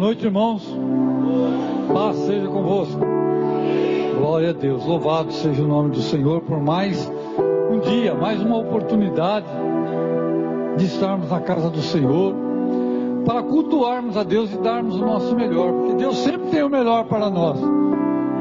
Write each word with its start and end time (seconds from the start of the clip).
noite, 0.00 0.24
irmãos. 0.24 0.66
Paz 1.92 2.16
seja 2.16 2.48
convosco. 2.48 3.00
Glória 4.18 4.48
a 4.48 4.52
Deus. 4.54 4.86
Louvado 4.86 5.30
seja 5.30 5.62
o 5.62 5.68
nome 5.68 5.90
do 5.90 6.00
Senhor 6.00 6.40
por 6.40 6.58
mais 6.58 7.06
um 7.70 7.78
dia, 7.80 8.14
mais 8.14 8.40
uma 8.40 8.56
oportunidade 8.56 9.46
de 10.78 10.86
estarmos 10.86 11.28
na 11.30 11.40
casa 11.40 11.68
do 11.68 11.82
Senhor 11.82 12.34
para 13.26 13.42
cultuarmos 13.42 14.16
a 14.16 14.22
Deus 14.22 14.50
e 14.50 14.56
darmos 14.56 14.96
o 14.96 15.04
nosso 15.04 15.36
melhor, 15.36 15.70
porque 15.70 15.94
Deus 15.96 16.16
sempre 16.16 16.48
tem 16.48 16.62
o 16.62 16.70
melhor 16.70 17.04
para 17.04 17.28
nós. 17.28 17.60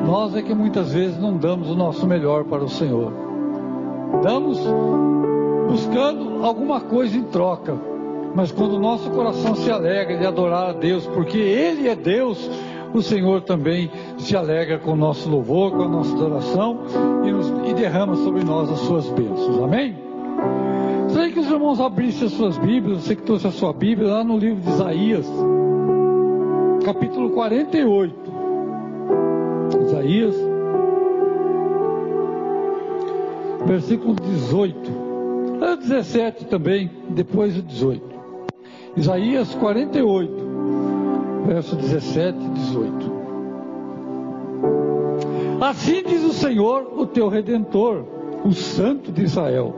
Nós 0.07 0.33
é 0.37 0.41
que 0.41 0.55
muitas 0.55 0.93
vezes 0.93 1.19
não 1.19 1.35
damos 1.35 1.69
o 1.69 1.75
nosso 1.75 2.07
melhor 2.07 2.45
para 2.45 2.63
o 2.63 2.69
Senhor. 2.69 3.11
Damos 4.23 4.57
buscando 5.67 6.45
alguma 6.45 6.79
coisa 6.79 7.17
em 7.17 7.23
troca. 7.23 7.88
Mas 8.35 8.51
quando 8.51 8.73
o 8.73 8.79
nosso 8.79 9.09
coração 9.11 9.55
se 9.55 9.69
alegra 9.71 10.17
de 10.17 10.25
adorar 10.25 10.69
a 10.69 10.73
Deus, 10.73 11.05
porque 11.07 11.37
Ele 11.37 11.87
é 11.87 11.95
Deus, 11.95 12.49
o 12.93 13.01
Senhor 13.01 13.41
também 13.41 13.91
se 14.17 14.35
alegra 14.35 14.77
com 14.79 14.93
o 14.93 14.95
nosso 14.95 15.29
louvor, 15.29 15.71
com 15.71 15.83
a 15.83 15.87
nossa 15.87 16.15
adoração 16.15 16.79
e, 17.25 17.31
nos, 17.31 17.51
e 17.69 17.73
derrama 17.73 18.15
sobre 18.15 18.43
nós 18.43 18.69
as 18.71 18.79
suas 18.79 19.09
bênçãos. 19.09 19.63
Amém? 19.63 19.95
Gostaria 21.03 21.31
que 21.31 21.39
os 21.39 21.49
irmãos 21.49 21.79
abrissem 21.79 22.27
as 22.27 22.33
suas 22.33 22.57
Bíblias, 22.57 23.03
você 23.03 23.15
que 23.15 23.23
trouxe 23.23 23.47
a 23.47 23.51
sua 23.51 23.73
Bíblia, 23.73 24.09
lá 24.09 24.23
no 24.23 24.37
livro 24.37 24.61
de 24.61 24.69
Isaías, 24.69 25.27
capítulo 26.85 27.31
48. 27.31 28.15
Isaías, 29.81 30.35
versículo 33.65 34.15
18. 34.15 35.09
17 35.79 36.45
também, 36.45 36.91
depois 37.09 37.57
o 37.57 37.61
18. 37.61 38.18
Isaías 38.95 39.53
48, 39.55 40.33
verso 41.45 41.75
17 41.75 42.37
e 42.37 42.49
18. 42.49 43.19
Assim 45.61 46.03
diz 46.03 46.23
o 46.23 46.33
Senhor, 46.33 46.91
o 46.97 47.05
teu 47.05 47.27
redentor, 47.27 48.03
o 48.43 48.51
Santo 48.51 49.11
de 49.11 49.23
Israel. 49.23 49.75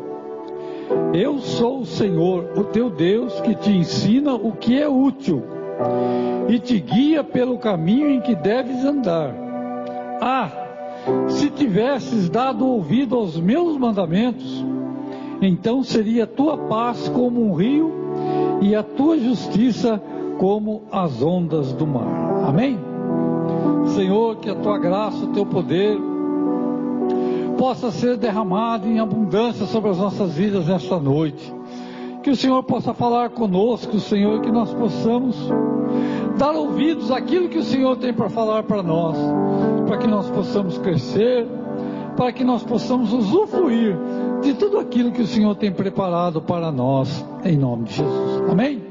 Eu 1.14 1.40
sou 1.40 1.80
o 1.80 1.86
Senhor, 1.86 2.52
o 2.56 2.64
teu 2.66 2.90
Deus, 2.90 3.40
que 3.42 3.56
te 3.56 3.72
ensina 3.72 4.34
o 4.34 4.54
que 4.54 4.80
é 4.80 4.88
útil 4.88 5.44
e 6.50 6.60
te 6.60 6.80
guia 6.80 7.24
pelo 7.24 7.58
caminho 7.58 8.10
em 8.10 8.22
que 8.22 8.36
deves 8.36 8.84
andar. 8.84 9.34
Ah, 10.22 10.52
se 11.28 11.50
tivesses 11.50 12.30
dado 12.30 12.66
ouvido 12.66 13.16
aos 13.16 13.40
meus 13.40 13.78
mandamentos, 13.78 14.64
então 15.42 15.84
seria 15.84 16.28
tua 16.28 16.58
paz 16.58 17.10
como 17.10 17.42
um 17.42 17.54
rio 17.54 18.01
e 18.62 18.76
a 18.76 18.84
tua 18.84 19.18
justiça 19.18 20.02
como 20.38 20.84
as 20.92 21.22
ondas 21.22 21.74
do 21.74 21.86
mar. 21.86 22.46
Amém? 22.48 22.80
Senhor, 23.96 24.38
que 24.38 24.50
a 24.50 24.56
tua 24.56 24.78
graça, 24.78 25.26
o 25.26 25.34
teu 25.34 25.46
poder 25.46 25.98
possa 27.58 27.92
ser 27.92 28.18
derramado 28.18 28.88
em 28.88 29.00
abundância 29.00 29.66
sobre 29.66 29.90
as 29.90 29.98
nossas 29.98 30.34
vidas 30.34 30.68
nesta 30.68 31.00
noite. 31.00 31.54
Que 32.24 32.30
o 32.30 32.36
Senhor 32.36 32.62
possa 32.64 32.94
falar 32.94 33.32
conosco, 33.32 34.00
Senhor, 34.00 34.42
que 34.42 34.52
nós 34.52 34.72
possamos 34.74 35.36
dar 36.38 36.52
ouvidos 36.52 37.12
àquilo 37.12 37.50
que 37.50 37.58
o 37.58 37.64
Senhor 37.64 37.98
tem 37.98 38.14
para 38.14 38.30
falar 38.30 38.64
para 38.64 38.82
nós, 38.82 39.18
para 39.88 39.98
que 39.98 40.08
nós 40.08 40.30
possamos 40.30 40.78
crescer, 40.78 41.48
para 42.16 42.32
que 42.32 42.44
nós 42.44 42.64
possamos 42.64 43.12
usufruir 43.12 43.98
de 44.42 44.54
tudo 44.54 44.80
aquilo 44.80 45.12
que 45.12 45.22
o 45.22 45.28
Senhor 45.28 45.56
tem 45.56 45.72
preparado 45.72 46.42
para 46.42 46.72
nós, 46.72 47.26
em 47.44 47.58
nome 47.58 47.86
de 47.86 47.94
Jesus. 47.94 48.31
Amém? 48.50 48.82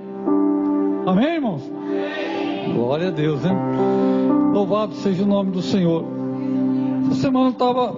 Amém, 1.07 1.35
irmãos? 1.35 1.63
Amém. 1.75 2.75
Glória 2.75 3.09
a 3.09 3.11
Deus, 3.11 3.45
hein? 3.45 3.53
Louvado 4.53 4.95
seja 4.95 5.23
o 5.23 5.27
nome 5.27 5.51
do 5.51 5.63
Senhor. 5.63 6.05
Essa 7.07 7.23
semana 7.23 7.47
eu 7.47 7.53
estava 7.53 7.97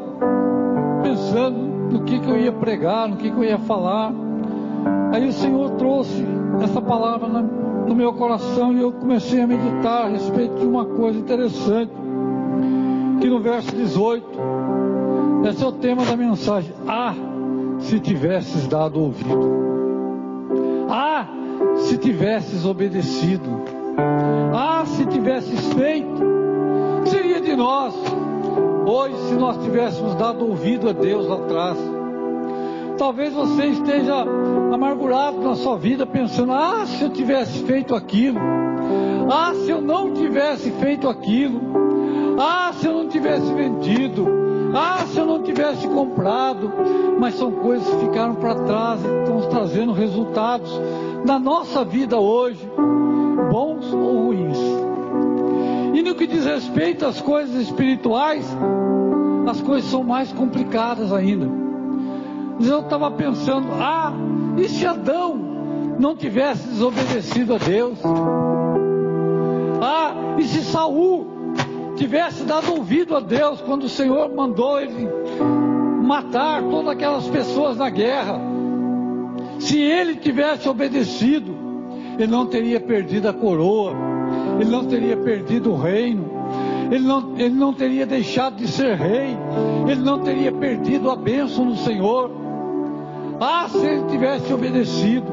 pensando 1.02 1.58
no 1.90 2.04
que, 2.04 2.18
que 2.18 2.30
eu 2.30 2.38
ia 2.38 2.52
pregar, 2.52 3.08
no 3.08 3.16
que, 3.16 3.30
que 3.30 3.36
eu 3.36 3.44
ia 3.44 3.58
falar. 3.58 4.12
Aí 5.12 5.28
o 5.28 5.32
Senhor 5.32 5.70
trouxe 5.72 6.24
essa 6.62 6.80
palavra 6.80 7.28
no 7.28 7.94
meu 7.94 8.12
coração 8.12 8.72
e 8.72 8.80
eu 8.80 8.92
comecei 8.92 9.40
a 9.40 9.46
meditar 9.46 10.06
a 10.06 10.08
respeito 10.08 10.54
de 10.54 10.66
uma 10.66 10.84
coisa 10.84 11.18
interessante. 11.18 11.92
Que 13.20 13.28
no 13.28 13.40
verso 13.40 13.74
18, 13.74 14.26
esse 15.48 15.62
é 15.62 15.66
o 15.66 15.72
tema 15.72 16.04
da 16.04 16.16
mensagem. 16.16 16.72
Ah, 16.86 17.14
se 17.78 18.00
tivesses 18.00 18.66
dado 18.66 19.00
ouvido. 19.00 19.81
Se 21.92 21.98
tivesses 21.98 22.64
obedecido. 22.64 23.64
Ah, 24.54 24.82
se 24.86 25.04
tivesses 25.04 25.74
feito. 25.74 26.22
Seria 27.04 27.38
de 27.38 27.54
nós 27.54 27.94
hoje 28.86 29.14
se 29.28 29.34
nós 29.34 29.62
tivéssemos 29.62 30.14
dado 30.14 30.48
ouvido 30.48 30.88
a 30.88 30.92
Deus 30.92 31.26
lá 31.26 31.34
atrás. 31.36 31.76
Talvez 32.96 33.34
você 33.34 33.66
esteja 33.66 34.24
amargurado 34.72 35.42
na 35.42 35.54
sua 35.54 35.76
vida 35.76 36.06
pensando: 36.06 36.52
ah, 36.52 36.86
se 36.86 37.02
eu 37.02 37.10
tivesse 37.10 37.62
feito 37.64 37.94
aquilo. 37.94 38.40
Ah, 39.30 39.52
se 39.54 39.68
eu 39.68 39.82
não 39.82 40.14
tivesse 40.14 40.70
feito 40.70 41.10
aquilo. 41.10 41.60
Ah, 42.38 42.72
se 42.72 42.86
eu 42.86 42.94
não 42.94 43.08
tivesse 43.08 43.52
vendido. 43.52 44.26
Ah, 44.74 45.04
se 45.08 45.18
eu 45.18 45.26
não 45.26 45.42
tivesse 45.42 45.86
comprado, 45.86 46.72
mas 47.18 47.34
são 47.34 47.52
coisas 47.52 47.86
que 47.86 48.06
ficaram 48.06 48.34
para 48.34 48.54
trás 48.54 49.04
e 49.04 49.08
estão 49.20 49.42
trazendo 49.50 49.92
resultados 49.92 50.72
na 51.24 51.38
nossa 51.38 51.84
vida 51.84 52.18
hoje, 52.18 52.68
bons 53.50 53.92
ou 53.92 54.26
ruins. 54.26 54.58
E 55.94 56.02
no 56.02 56.14
que 56.14 56.26
diz 56.26 56.44
respeito 56.44 57.06
às 57.06 57.20
coisas 57.20 57.54
espirituais, 57.56 58.46
as 59.46 59.60
coisas 59.60 59.90
são 59.90 60.02
mais 60.02 60.32
complicadas 60.32 61.12
ainda. 61.12 61.48
Eu 62.60 62.80
estava 62.80 63.10
pensando, 63.10 63.68
ah, 63.72 64.12
e 64.56 64.68
se 64.68 64.86
Adão 64.86 65.36
não 65.98 66.16
tivesse 66.16 66.68
desobedecido 66.68 67.54
a 67.54 67.58
Deus? 67.58 67.98
Ah, 69.80 70.14
e 70.38 70.44
se 70.44 70.62
Saul 70.62 71.26
tivesse 71.96 72.44
dado 72.44 72.72
ouvido 72.72 73.16
a 73.16 73.20
Deus 73.20 73.60
quando 73.60 73.84
o 73.84 73.88
Senhor 73.88 74.32
mandou 74.34 74.80
ele 74.80 75.08
matar 76.02 76.62
todas 76.62 76.88
aquelas 76.88 77.28
pessoas 77.28 77.76
na 77.76 77.90
guerra, 77.90 78.51
se 79.62 79.80
ele 79.80 80.16
tivesse 80.16 80.68
obedecido, 80.68 81.56
ele 82.18 82.30
não 82.30 82.46
teria 82.46 82.80
perdido 82.80 83.28
a 83.28 83.32
coroa, 83.32 83.94
ele 84.60 84.68
não 84.68 84.84
teria 84.84 85.16
perdido 85.16 85.72
o 85.72 85.76
reino, 85.76 86.28
ele 86.90 87.04
não, 87.04 87.38
ele 87.38 87.54
não 87.54 87.72
teria 87.72 88.04
deixado 88.04 88.56
de 88.56 88.66
ser 88.66 88.96
rei, 88.96 89.36
ele 89.88 90.00
não 90.00 90.18
teria 90.18 90.50
perdido 90.50 91.10
a 91.10 91.16
bênção 91.16 91.66
do 91.66 91.76
Senhor. 91.76 92.30
Ah, 93.40 93.68
se 93.68 93.78
ele 93.78 94.04
tivesse 94.08 94.52
obedecido, 94.52 95.26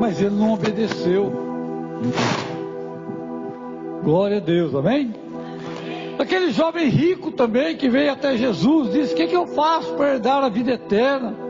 mas 0.00 0.20
ele 0.20 0.34
não 0.34 0.54
obedeceu. 0.54 1.32
Glória 4.02 4.38
a 4.38 4.40
Deus, 4.40 4.74
amém? 4.74 5.14
Aquele 6.18 6.50
jovem 6.50 6.88
rico 6.88 7.30
também 7.30 7.76
que 7.76 7.88
veio 7.88 8.10
até 8.10 8.36
Jesus, 8.36 8.92
disse: 8.92 9.14
O 9.14 9.16
que, 9.16 9.28
que 9.28 9.36
eu 9.36 9.46
faço 9.46 9.92
para 9.94 10.14
herdar 10.14 10.42
a 10.42 10.48
vida 10.48 10.72
eterna? 10.72 11.41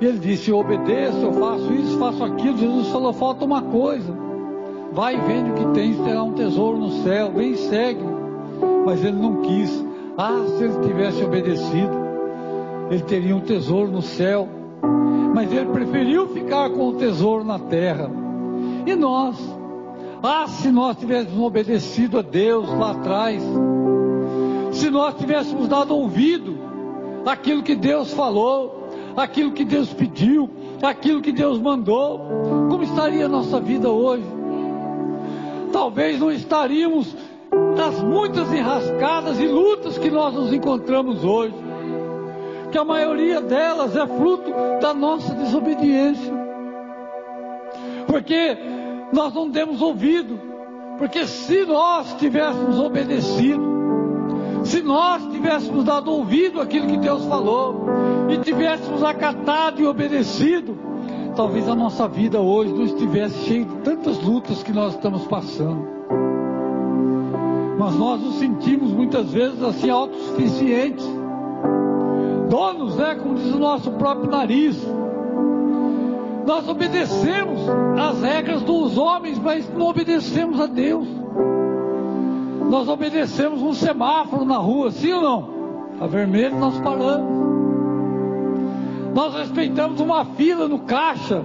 E 0.00 0.04
ele 0.04 0.18
disse: 0.18 0.50
Eu 0.50 0.58
obedeço, 0.58 1.18
eu 1.18 1.32
faço 1.32 1.72
isso, 1.72 1.98
faço 1.98 2.24
aquilo. 2.24 2.58
Jesus 2.58 2.88
falou: 2.88 3.12
Falta 3.12 3.44
uma 3.44 3.62
coisa. 3.62 4.14
Vai 4.92 5.16
vende 5.20 5.50
o 5.50 5.54
que 5.54 5.66
tens, 5.74 5.98
terá 5.98 6.22
um 6.22 6.32
tesouro 6.32 6.78
no 6.78 6.90
céu. 7.02 7.30
Vem 7.32 7.52
e 7.52 7.56
segue. 7.56 8.04
Mas 8.84 9.04
ele 9.04 9.16
não 9.16 9.42
quis. 9.42 9.84
Ah, 10.16 10.44
se 10.56 10.64
ele 10.64 10.86
tivesse 10.86 11.22
obedecido, 11.22 11.92
ele 12.90 13.02
teria 13.02 13.36
um 13.36 13.40
tesouro 13.40 13.90
no 13.90 14.02
céu. 14.02 14.48
Mas 15.34 15.52
ele 15.52 15.66
preferiu 15.66 16.28
ficar 16.28 16.70
com 16.70 16.88
o 16.88 16.94
tesouro 16.94 17.44
na 17.44 17.58
terra. 17.58 18.10
E 18.86 18.94
nós? 18.94 19.36
Ah, 20.22 20.46
se 20.46 20.70
nós 20.70 20.96
tivéssemos 20.96 21.38
obedecido 21.38 22.18
a 22.18 22.22
Deus 22.22 22.68
lá 22.78 22.92
atrás 22.92 23.42
se 24.76 24.90
nós 24.90 25.14
tivéssemos 25.14 25.68
dado 25.68 25.96
ouvido 25.96 26.58
àquilo 27.24 27.62
que 27.62 27.74
Deus 27.74 28.12
falou, 28.12 28.85
aquilo 29.16 29.52
que 29.52 29.64
Deus 29.64 29.92
pediu, 29.92 30.48
aquilo 30.82 31.22
que 31.22 31.32
Deus 31.32 31.58
mandou, 31.58 32.18
como 32.68 32.82
estaria 32.82 33.24
a 33.24 33.28
nossa 33.28 33.58
vida 33.58 33.88
hoje? 33.90 34.24
Talvez 35.72 36.20
não 36.20 36.30
estaríamos 36.30 37.16
nas 37.76 38.02
muitas 38.02 38.52
enrascadas 38.52 39.40
e 39.40 39.46
lutas 39.46 39.96
que 39.96 40.10
nós 40.10 40.34
nos 40.34 40.52
encontramos 40.52 41.24
hoje, 41.24 41.54
que 42.70 42.78
a 42.78 42.84
maioria 42.84 43.40
delas 43.40 43.96
é 43.96 44.06
fruto 44.06 44.50
da 44.80 44.92
nossa 44.92 45.34
desobediência, 45.34 46.32
porque 48.06 48.56
nós 49.12 49.32
não 49.32 49.48
demos 49.48 49.80
ouvido, 49.80 50.38
porque 50.98 51.26
se 51.26 51.64
nós 51.64 52.14
tivéssemos 52.14 52.78
obedecido, 52.78 53.64
se 54.64 54.82
nós 54.82 55.24
tivéssemos 55.28 55.84
dado 55.84 56.10
ouvido 56.10 56.60
àquilo 56.60 56.86
que 56.86 56.96
Deus 56.96 57.24
falou 57.26 57.86
e 58.28 58.38
tivéssemos 58.38 59.02
acatado 59.02 59.80
e 59.80 59.86
obedecido, 59.86 60.76
talvez 61.34 61.68
a 61.68 61.74
nossa 61.74 62.08
vida 62.08 62.40
hoje 62.40 62.72
não 62.72 62.84
estivesse 62.84 63.38
cheia 63.44 63.64
de 63.64 63.74
tantas 63.76 64.18
lutas 64.22 64.62
que 64.62 64.72
nós 64.72 64.94
estamos 64.94 65.26
passando. 65.26 65.86
Mas 67.78 67.94
nós 67.94 68.20
nos 68.20 68.38
sentimos 68.38 68.90
muitas 68.90 69.30
vezes 69.30 69.62
assim 69.62 69.90
autossuficientes, 69.90 71.06
donos, 72.48 72.96
né? 72.96 73.14
Como 73.14 73.34
diz 73.34 73.54
o 73.54 73.58
nosso 73.58 73.90
próprio 73.92 74.30
nariz. 74.30 74.76
Nós 76.46 76.68
obedecemos 76.68 77.60
as 77.98 78.22
regras 78.22 78.62
dos 78.62 78.96
homens, 78.96 79.38
mas 79.38 79.68
não 79.74 79.88
obedecemos 79.88 80.60
a 80.60 80.66
Deus. 80.66 81.06
Nós 82.70 82.88
obedecemos 82.88 83.62
um 83.62 83.72
semáforo 83.72 84.44
na 84.44 84.56
rua, 84.56 84.90
sim 84.90 85.12
ou 85.12 85.22
não? 85.22 85.50
Está 85.94 86.06
vermelho, 86.06 86.56
nós 86.56 86.78
paramos. 86.78 87.45
Nós 89.16 89.34
respeitamos 89.34 89.98
uma 89.98 90.26
fila 90.26 90.68
no 90.68 90.80
caixa, 90.80 91.42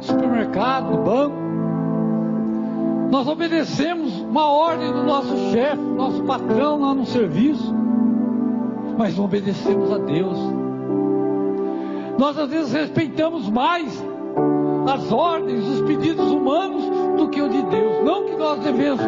supermercado, 0.00 0.92
no 0.92 1.02
banco. 1.02 1.36
Nós 3.10 3.26
obedecemos 3.26 4.20
uma 4.20 4.46
ordem 4.46 4.92
do 4.92 5.02
nosso 5.02 5.36
chefe, 5.50 5.82
nosso 5.82 6.22
patrão 6.22 6.82
lá 6.82 6.94
no 6.94 7.04
serviço, 7.04 7.74
mas 8.96 9.16
não 9.16 9.24
obedecemos 9.24 9.90
a 9.90 9.98
Deus. 9.98 10.38
Nós 12.16 12.38
às 12.38 12.48
vezes 12.48 12.72
respeitamos 12.72 13.50
mais 13.50 14.00
as 14.88 15.10
ordens, 15.10 15.66
os 15.66 15.80
pedidos 15.80 16.30
humanos 16.30 16.84
do 17.16 17.28
que 17.28 17.42
o 17.42 17.48
de 17.48 17.60
Deus. 17.60 18.04
Não 18.04 18.24
que 18.24 18.36
nós 18.36 18.60
devemos 18.60 19.00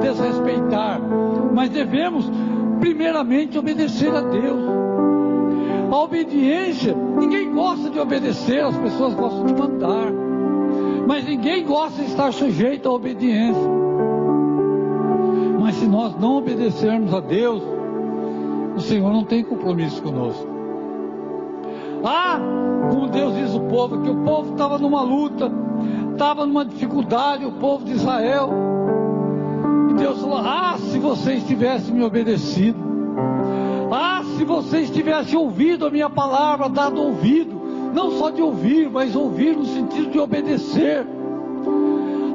desrespeitar, 0.00 1.00
mas 1.52 1.68
devemos 1.68 2.30
primeiramente 2.78 3.58
obedecer 3.58 4.14
a 4.14 4.20
Deus. 4.20 4.87
A 5.90 5.96
obediência, 6.00 6.94
ninguém 6.94 7.50
gosta 7.52 7.88
de 7.88 7.98
obedecer, 7.98 8.62
as 8.62 8.76
pessoas 8.76 9.14
gostam 9.14 9.46
de 9.46 9.54
mandar. 9.54 10.12
Mas 11.06 11.24
ninguém 11.24 11.64
gosta 11.64 12.02
de 12.02 12.10
estar 12.10 12.30
sujeito 12.32 12.88
à 12.88 12.92
obediência. 12.92 13.70
Mas 15.58 15.76
se 15.76 15.86
nós 15.86 16.14
não 16.18 16.36
obedecermos 16.36 17.14
a 17.14 17.20
Deus, 17.20 17.62
o 18.76 18.80
Senhor 18.80 19.10
não 19.10 19.24
tem 19.24 19.42
compromisso 19.42 20.02
conosco. 20.02 20.46
Ah, 22.04 22.38
como 22.90 23.08
Deus 23.08 23.34
diz 23.34 23.54
o 23.54 23.60
povo, 23.60 24.02
que 24.02 24.10
o 24.10 24.24
povo 24.24 24.52
estava 24.52 24.78
numa 24.78 25.00
luta, 25.00 25.50
estava 26.12 26.44
numa 26.44 26.64
dificuldade, 26.66 27.46
o 27.46 27.52
povo 27.52 27.84
de 27.84 27.92
Israel. 27.92 28.50
E 29.90 29.94
Deus 29.94 30.20
falou: 30.20 30.38
Ah, 30.38 30.76
se 30.78 30.98
vocês 30.98 31.44
tivessem 31.44 31.94
me 31.94 32.04
obedecido. 32.04 32.87
Se 34.38 34.44
vocês 34.44 34.88
tivessem 34.88 35.36
ouvido 35.36 35.84
a 35.84 35.90
minha 35.90 36.08
palavra, 36.08 36.68
dado 36.68 37.02
ouvido. 37.02 37.60
Não 37.92 38.12
só 38.12 38.30
de 38.30 38.40
ouvir, 38.40 38.88
mas 38.88 39.16
ouvir 39.16 39.56
no 39.56 39.64
sentido 39.64 40.12
de 40.12 40.18
obedecer. 40.20 41.04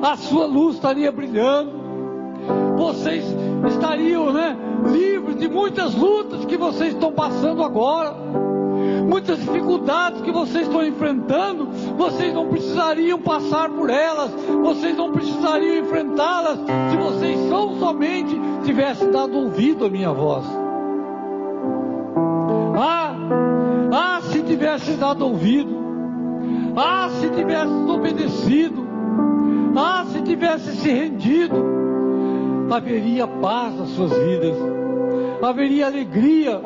A 0.01 0.17
sua 0.17 0.45
luz 0.45 0.75
estaria 0.75 1.09
brilhando. 1.13 1.71
Vocês 2.75 3.23
estariam, 3.69 4.33
né, 4.33 4.57
livres 4.91 5.38
de 5.38 5.47
muitas 5.47 5.95
lutas 5.95 6.44
que 6.44 6.57
vocês 6.57 6.94
estão 6.94 7.13
passando 7.13 7.63
agora 7.63 8.13
muitas 9.07 9.39
dificuldades 9.39 10.21
que 10.21 10.31
vocês 10.31 10.65
estão 10.65 10.85
enfrentando, 10.85 11.67
vocês 11.95 12.33
não 12.33 12.47
precisariam 12.47 13.19
passar 13.19 13.69
por 13.69 13.89
elas, 13.89 14.31
vocês 14.61 14.97
não 14.97 15.11
precisariam 15.11 15.77
enfrentá-las 15.77 16.59
se 16.89 16.97
vocês 16.97 17.49
tão 17.49 17.79
somente 17.79 18.35
tivessem 18.65 19.11
dado 19.11 19.38
ouvido 19.38 19.85
à 19.85 19.89
minha 19.89 20.11
voz. 20.11 20.62
Se 24.53 24.57
tivessem 24.57 24.97
dado 24.97 25.25
ouvido, 25.25 25.75
ah, 26.75 27.09
se 27.19 27.27
tivessem 27.29 27.89
obedecido, 27.89 28.88
ah, 29.75 30.05
se 30.11 30.21
tivessem 30.21 30.73
se 30.75 30.91
rendido, 30.91 31.55
haveria 32.69 33.25
paz 33.25 33.75
nas 33.75 33.89
suas 33.89 34.11
vidas, 34.11 34.55
haveria 35.41 35.88
alegria 35.88 36.61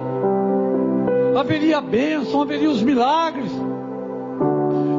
haveria 1.39 1.79
bênção, 1.79 2.41
haveria 2.41 2.69
os 2.69 2.81
milagres, 2.81 3.51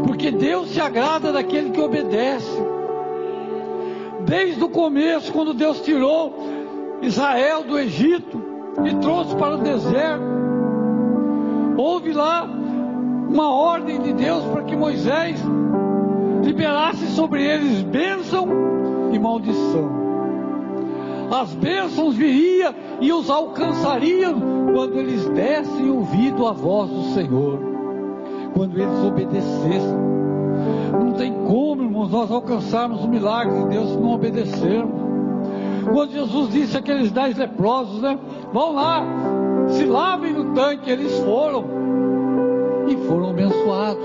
porque 0.06 0.31
Deus 0.31 0.70
se 0.70 0.81
agrada 0.81 1.32
daquele 1.32 1.70
que 1.70 1.81
obedece. 1.81 2.62
Desde 4.25 4.62
o 4.62 4.69
começo, 4.69 5.32
quando 5.32 5.52
Deus 5.52 5.81
tirou 5.81 6.38
Israel 7.02 7.64
do 7.64 7.76
Egito 7.76 8.41
e 8.84 8.94
trouxe 8.96 9.34
para 9.34 9.56
o 9.56 9.58
deserto, 9.58 10.23
houve 11.76 12.12
lá 12.12 12.57
uma 13.29 13.53
ordem 13.53 14.01
de 14.01 14.13
Deus 14.15 14.43
para 14.45 14.63
que 14.63 14.75
Moisés 14.75 15.41
liberasse 16.43 17.07
sobre 17.09 17.45
eles 17.45 17.83
bênção 17.83 18.49
e 19.13 19.19
maldição. 19.19 19.99
As 21.31 21.55
bênçãos 21.55 22.15
viriam 22.15 22.75
e 23.01 23.13
os 23.13 23.29
alcançariam 23.29 24.41
quando 24.73 24.99
eles 24.99 25.29
dessem 25.29 25.91
ouvido 25.91 26.47
à 26.47 26.53
voz 26.53 26.91
do 26.91 27.03
Senhor, 27.13 27.59
quando 28.55 28.81
eles 28.81 29.05
obedecessem. 29.05 30.09
Não 30.93 31.13
tem 31.13 31.33
como, 31.47 31.83
irmãos, 31.83 32.11
nós 32.11 32.31
alcançarmos 32.31 33.05
o 33.05 33.09
milagre 33.09 33.63
de 33.63 33.69
Deus 33.69 33.91
se 33.91 33.97
não 33.99 34.15
obedecermos. 34.15 35.09
Quando 35.93 36.13
Jesus 36.13 36.51
disse 36.51 36.77
àqueles 36.77 37.11
dez 37.13 37.37
leprosos, 37.37 38.01
né? 38.01 38.19
Vão 38.53 38.73
lá, 38.75 39.03
se 39.69 39.85
lavem 39.85 40.33
no 40.33 40.55
tanque, 40.55 40.91
eles 40.91 41.13
foram 41.21 41.78
e 42.88 42.96
foram 43.06 43.31
abençoados 43.31 44.05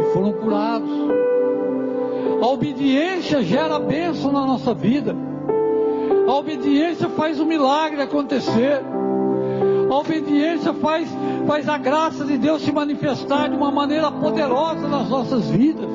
e 0.00 0.12
foram 0.12 0.32
curados. 0.32 0.90
A 2.40 2.46
obediência 2.46 3.42
gera 3.42 3.78
bênção 3.78 4.32
na 4.32 4.46
nossa 4.46 4.74
vida. 4.74 5.14
A 6.26 6.32
obediência 6.32 7.08
faz 7.10 7.40
o 7.40 7.46
milagre 7.46 8.02
acontecer. 8.02 8.80
A 9.90 9.94
obediência 9.94 10.72
faz, 10.74 11.08
faz 11.46 11.68
a 11.68 11.78
graça 11.78 12.24
de 12.24 12.38
Deus 12.38 12.62
se 12.62 12.72
manifestar 12.72 13.48
de 13.48 13.56
uma 13.56 13.70
maneira 13.70 14.10
poderosa 14.10 14.88
nas 14.88 15.08
nossas 15.08 15.50
vidas. 15.50 15.88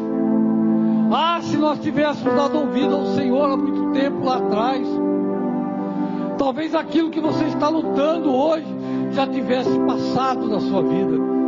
Ah, 1.12 1.39
se 1.42 1.57
nós 1.57 1.80
tivéssemos 1.80 2.36
dado 2.36 2.60
ouvido 2.60 2.95
ao 2.95 3.06
Senhor 3.07 3.50
há 3.50 3.57
muito 3.57 3.92
tempo 3.94 4.24
lá 4.24 4.38
atrás, 4.38 4.88
talvez 6.38 6.75
aquilo 6.75 7.10
que 7.10 7.19
você 7.19 7.45
está 7.45 7.68
lutando 7.68 8.31
hoje 8.31 8.68
já 9.12 9.25
tivesse 9.25 9.77
passado 9.80 10.48
da 10.50 10.60
sua 10.60 10.84
vida. 10.84 11.38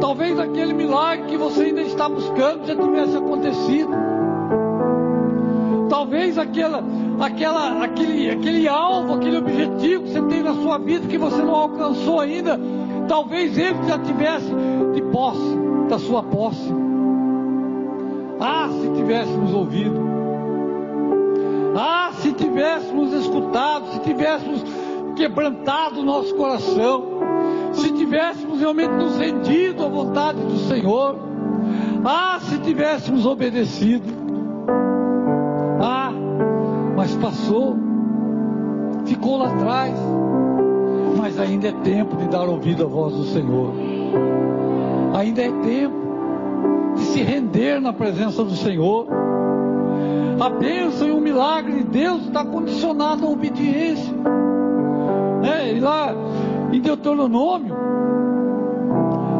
Talvez 0.00 0.38
aquele 0.38 0.72
milagre 0.72 1.26
que 1.26 1.36
você 1.36 1.64
ainda 1.64 1.82
está 1.82 2.08
buscando 2.08 2.66
já 2.66 2.76
tivesse 2.76 3.16
acontecido. 3.16 3.90
Talvez 5.88 6.36
aquela, 6.36 6.82
aquela, 7.20 7.82
aquele, 7.82 8.30
aquele 8.30 8.68
alvo, 8.68 9.14
aquele 9.14 9.38
objetivo 9.38 10.04
que 10.04 10.10
você 10.10 10.22
tem 10.22 10.42
na 10.42 10.54
sua 10.54 10.78
vida 10.78 11.06
que 11.06 11.16
você 11.16 11.40
não 11.42 11.54
alcançou 11.54 12.20
ainda, 12.20 12.58
talvez 13.08 13.56
ele 13.56 13.78
já 13.86 13.98
tivesse 13.98 14.52
de 14.94 15.02
posse, 15.02 15.58
da 15.88 15.98
sua 15.98 16.22
posse. 16.22 16.74
Ah, 18.40 18.68
se 18.70 18.90
tivéssemos 18.90 19.54
ouvido. 19.54 19.98
Ah, 21.76 22.10
se 22.14 22.32
tivéssemos 22.32 23.12
escutado, 23.12 23.86
se 23.92 24.00
tivéssemos 24.00 24.64
quebrantado 25.14 26.00
o 26.00 26.04
nosso 26.04 26.34
coração, 26.34 27.04
se 27.76 27.92
tivéssemos 27.92 28.60
realmente 28.60 28.92
nos 28.92 29.16
rendido 29.16 29.84
à 29.84 29.88
vontade 29.88 30.40
do 30.40 30.58
Senhor. 30.68 31.18
Ah, 32.04 32.38
se 32.40 32.58
tivéssemos 32.58 33.26
obedecido 33.26 34.26
mas 37.06 37.14
passou, 37.16 37.76
ficou 39.04 39.36
lá 39.36 39.52
atrás. 39.52 39.94
Mas 41.16 41.38
ainda 41.38 41.68
é 41.68 41.72
tempo 41.72 42.16
de 42.16 42.28
dar 42.28 42.48
ouvido 42.48 42.84
à 42.84 42.86
voz 42.86 43.14
do 43.14 43.24
Senhor. 43.26 43.72
Ainda 45.14 45.42
é 45.42 45.50
tempo 45.50 45.94
de 46.96 47.02
se 47.02 47.22
render 47.22 47.80
na 47.80 47.92
presença 47.92 48.42
do 48.42 48.56
Senhor. 48.56 49.06
A 50.40 50.50
bênção 50.50 51.08
e 51.08 51.12
o 51.12 51.20
milagre 51.20 51.74
de 51.74 51.84
Deus 51.84 52.26
está 52.26 52.44
condicionado 52.44 53.24
à 53.24 53.30
obediência. 53.30 54.14
É, 55.44 55.72
e 55.72 55.80
lá 55.80 56.12
em 56.72 56.80
Deuteronômio, 56.80 57.74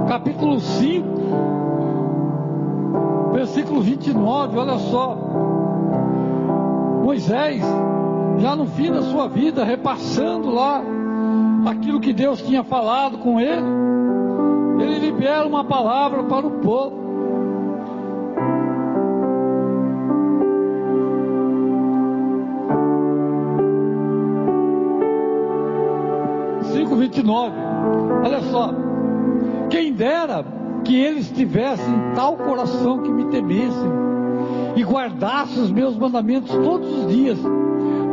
capítulo 0.09 0.61
5, 0.61 1.07
versículo 3.33 3.81
29, 3.81 4.59
olha 4.59 4.79
só. 4.79 5.17
Moisés, 7.05 7.63
já 8.39 8.57
no 8.57 8.67
fim 8.67 8.91
da 8.91 9.03
sua 9.03 9.29
vida, 9.29 9.65
repassando 9.65 10.51
lá 10.51 10.83
aquilo 11.67 12.01
que 12.01 12.13
Deus 12.13 12.43
tinha 12.43 12.65
falado 12.65 13.19
com 13.19 13.41
ele, 13.41 13.67
ele 14.81 14.99
libera 14.99 15.47
uma 15.47 15.65
palavra 15.65 16.25
para 16.25 16.47
o 16.47 16.51
povo. 16.61 17.06
Cinco 27.07 27.15
vinte 27.15 27.19
e 27.19 27.23
nove. 27.23 27.57
Olha 28.25 28.41
só. 28.51 28.75
Quem 29.71 29.93
dera 29.93 30.45
que 30.85 30.97
eles 30.97 31.31
tivessem 31.31 31.95
tal 32.15 32.37
coração 32.37 33.03
que 33.03 33.11
me 33.11 33.27
temessem 33.27 33.91
e 34.77 34.83
guardasse 34.83 35.59
os 35.59 35.71
meus 35.71 35.97
mandamentos 35.97 36.51
todos 36.51 36.89
os 36.99 37.13
dias, 37.13 37.39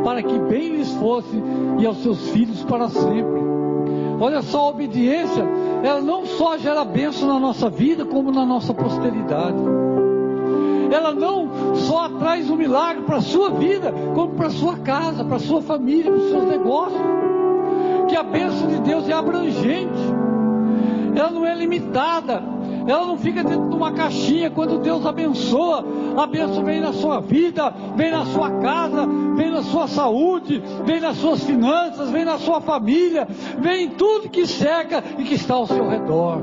para 0.04 0.22
que 0.22 0.38
bem 0.38 0.76
lhes 0.76 0.92
fosse 0.96 1.42
e 1.78 1.86
aos 1.86 2.02
seus 2.02 2.30
filhos 2.30 2.64
para 2.64 2.88
sempre. 2.88 3.42
Olha 4.20 4.42
só, 4.42 4.66
a 4.66 4.68
obediência, 4.70 5.44
ela 5.82 6.00
não 6.00 6.24
só 6.24 6.56
gera 6.56 6.84
bênção 6.84 7.28
na 7.28 7.40
nossa 7.40 7.68
vida, 7.68 8.04
como 8.04 8.30
na 8.30 8.46
nossa 8.46 8.72
posteridade. 8.72 9.58
Ela 10.90 11.12
não 11.12 11.74
só 11.74 12.08
traz 12.08 12.48
um 12.48 12.56
milagre 12.56 13.02
para 13.02 13.16
a 13.16 13.22
sua 13.22 13.50
vida, 13.50 13.92
como 14.14 14.34
para 14.34 14.46
a 14.46 14.50
sua 14.50 14.76
casa, 14.78 15.24
para 15.24 15.36
a 15.36 15.40
sua 15.40 15.60
família, 15.60 16.10
para 16.10 16.20
os 16.20 16.30
seus 16.30 16.44
negócios. 16.44 17.23
Que 18.14 18.18
a 18.18 18.22
bênção 18.22 18.68
de 18.68 18.78
Deus 18.78 19.08
é 19.08 19.12
abrangente, 19.12 19.98
ela 21.16 21.30
não 21.32 21.44
é 21.44 21.52
limitada, 21.52 22.40
ela 22.86 23.06
não 23.06 23.18
fica 23.18 23.42
dentro 23.42 23.68
de 23.68 23.74
uma 23.74 23.90
caixinha 23.90 24.52
quando 24.52 24.78
Deus 24.78 25.04
abençoa. 25.04 25.84
A 26.16 26.24
bênção 26.24 26.62
vem 26.62 26.80
na 26.80 26.92
sua 26.92 27.20
vida, 27.20 27.74
vem 27.96 28.12
na 28.12 28.24
sua 28.26 28.52
casa, 28.60 29.04
vem 29.34 29.50
na 29.50 29.64
sua 29.64 29.88
saúde, 29.88 30.62
vem 30.84 31.00
nas 31.00 31.16
suas 31.16 31.42
finanças, 31.42 32.08
vem 32.10 32.24
na 32.24 32.38
sua 32.38 32.60
família, 32.60 33.26
vem 33.58 33.86
em 33.86 33.90
tudo 33.90 34.28
que 34.28 34.46
cerca 34.46 35.02
e 35.18 35.24
que 35.24 35.34
está 35.34 35.54
ao 35.54 35.66
seu 35.66 35.88
redor. 35.88 36.40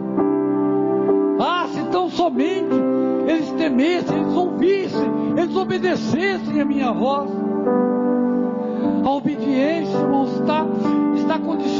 Ah, 1.40 1.68
se 1.70 1.86
tão 1.86 2.10
somente 2.10 2.76
eles 3.26 3.50
temessem, 3.52 4.18
eles 4.18 4.36
ouvissem, 4.36 5.10
eles 5.38 5.56
obedecessem 5.56 6.60
a 6.60 6.66
minha 6.66 6.92
voz. 6.92 7.32
A 9.06 9.10
obediência, 9.10 9.98
irmãos, 9.98 10.34
está 10.34 10.66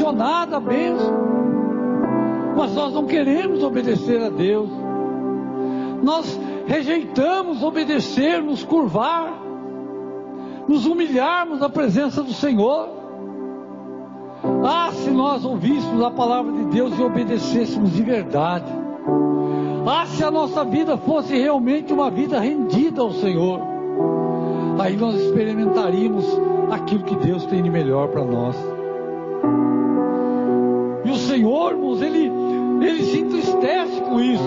condicionada 0.02 0.56
à 0.56 0.60
bênção 0.60 1.22
mas 2.56 2.74
nós 2.74 2.92
não 2.92 3.06
queremos 3.06 3.62
obedecer 3.62 4.22
a 4.22 4.28
Deus. 4.28 4.68
Nós 6.02 6.38
rejeitamos 6.66 7.62
obedecer, 7.62 8.42
nos 8.42 8.62
curvar, 8.62 9.32
nos 10.68 10.84
humilharmos 10.84 11.60
na 11.60 11.70
presença 11.70 12.22
do 12.22 12.32
Senhor. 12.34 12.90
Ah, 14.62 14.90
se 14.92 15.10
nós 15.10 15.46
ouvíssemos 15.46 16.04
a 16.04 16.10
palavra 16.10 16.52
de 16.52 16.64
Deus 16.66 16.98
e 16.98 17.02
obedecêssemos 17.02 17.90
de 17.92 18.02
verdade. 18.02 18.70
Ah, 19.86 20.04
se 20.06 20.22
a 20.22 20.30
nossa 20.30 20.62
vida 20.62 20.98
fosse 20.98 21.34
realmente 21.34 21.90
uma 21.90 22.10
vida 22.10 22.38
rendida 22.38 23.00
ao 23.00 23.12
Senhor. 23.12 23.60
Aí 24.78 24.94
nós 24.94 25.14
experimentaríamos 25.14 26.26
aquilo 26.70 27.02
que 27.04 27.16
Deus 27.16 27.46
tem 27.46 27.62
de 27.62 27.70
melhor 27.70 28.08
para 28.08 28.24
nós. 28.26 28.71
Senhor, 31.42 31.72
irmãos, 31.72 32.00
Ele 32.00 32.30
ele 32.86 33.02
se 33.02 33.18
entristece 33.18 34.00
com 34.02 34.20
isso. 34.20 34.44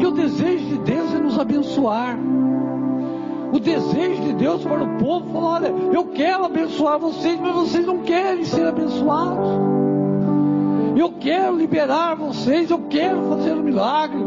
Que 0.00 0.06
o 0.06 0.10
desejo 0.10 0.66
de 0.66 0.78
Deus 0.78 1.14
é 1.14 1.18
nos 1.18 1.38
abençoar. 1.38 2.18
O 3.52 3.60
desejo 3.60 4.22
de 4.22 4.32
Deus 4.32 4.64
para 4.64 4.82
o 4.82 4.98
povo 4.98 5.32
falar: 5.32 5.62
olha, 5.62 5.74
eu 5.92 6.06
quero 6.06 6.44
abençoar 6.44 6.98
vocês, 6.98 7.38
mas 7.40 7.54
vocês 7.54 7.86
não 7.86 7.98
querem 7.98 8.44
ser 8.44 8.66
abençoados. 8.66 9.48
Eu 10.96 11.12
quero 11.12 11.56
liberar 11.56 12.16
vocês, 12.16 12.72
eu 12.72 12.80
quero 12.90 13.22
fazer 13.28 13.52
um 13.52 13.62
milagre. 13.62 14.18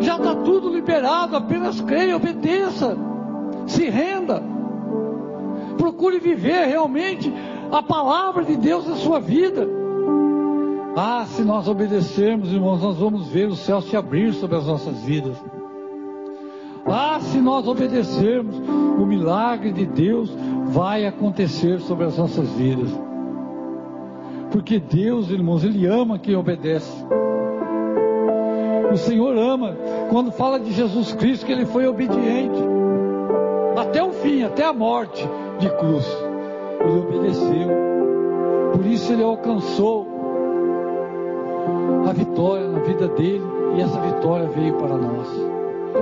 Já 0.00 0.16
está 0.16 0.34
tudo 0.34 0.68
liberado, 0.68 1.36
apenas 1.36 1.80
creia, 1.80 2.16
obedeça, 2.16 2.96
se 3.68 3.88
renda. 3.88 4.42
Procure 5.78 6.18
viver 6.18 6.66
realmente 6.66 7.32
a 7.70 7.80
palavra 7.82 8.42
de 8.42 8.56
Deus 8.56 8.88
na 8.88 8.96
sua 8.96 9.20
vida. 9.20 9.83
Ah, 10.96 11.24
se 11.26 11.42
nós 11.42 11.66
obedecermos, 11.66 12.52
irmãos, 12.52 12.80
nós 12.80 12.96
vamos 12.96 13.26
ver 13.26 13.48
o 13.48 13.56
céu 13.56 13.80
se 13.80 13.96
abrir 13.96 14.32
sobre 14.32 14.56
as 14.56 14.66
nossas 14.66 15.02
vidas. 15.02 15.36
Ah, 16.86 17.18
se 17.20 17.38
nós 17.38 17.66
obedecermos, 17.66 18.56
o 18.56 19.04
milagre 19.04 19.72
de 19.72 19.86
Deus 19.86 20.30
vai 20.66 21.04
acontecer 21.04 21.80
sobre 21.80 22.04
as 22.04 22.16
nossas 22.16 22.48
vidas. 22.50 22.90
Porque 24.52 24.78
Deus, 24.78 25.30
irmãos, 25.30 25.64
Ele 25.64 25.84
ama 25.84 26.16
quem 26.16 26.36
obedece. 26.36 27.04
O 28.92 28.96
Senhor 28.96 29.36
ama, 29.36 29.76
quando 30.10 30.30
fala 30.30 30.60
de 30.60 30.70
Jesus 30.70 31.12
Cristo, 31.12 31.44
que 31.44 31.50
Ele 31.50 31.66
foi 31.66 31.88
obediente, 31.88 32.62
até 33.76 34.00
o 34.00 34.12
fim, 34.12 34.44
até 34.44 34.64
a 34.64 34.72
morte 34.72 35.28
de 35.58 35.68
cruz. 35.70 36.06
Ele 36.80 37.00
obedeceu. 37.00 37.68
Por 38.74 38.86
isso 38.86 39.12
Ele 39.12 39.24
alcançou 39.24 40.13
a 42.06 42.12
vitória 42.12 42.68
na 42.68 42.78
vida 42.80 43.08
dele 43.08 43.44
e 43.76 43.80
essa 43.80 44.00
vitória 44.00 44.48
veio 44.48 44.74
para 44.74 44.96
nós. 44.96 45.28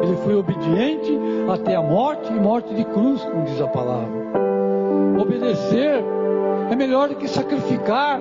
Ele 0.02 0.16
foi 0.24 0.34
obediente 0.34 1.18
até 1.52 1.76
a 1.76 1.82
morte 1.82 2.32
e 2.32 2.40
morte 2.40 2.74
de 2.74 2.84
cruz, 2.84 3.22
como 3.22 3.44
diz 3.44 3.60
a 3.60 3.68
palavra. 3.68 4.10
Obedecer 5.20 6.02
é 6.70 6.76
melhor 6.76 7.08
do 7.08 7.16
que 7.16 7.28
sacrificar. 7.28 8.20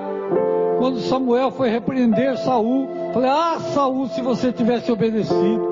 Quando 0.78 1.00
Samuel 1.00 1.52
foi 1.52 1.70
repreender 1.70 2.38
Saul, 2.38 2.90
falei: 3.14 3.30
"Ah, 3.30 3.58
Saul, 3.74 4.08
se 4.08 4.22
você 4.22 4.52
tivesse 4.52 4.92
obedecido. 4.92 5.72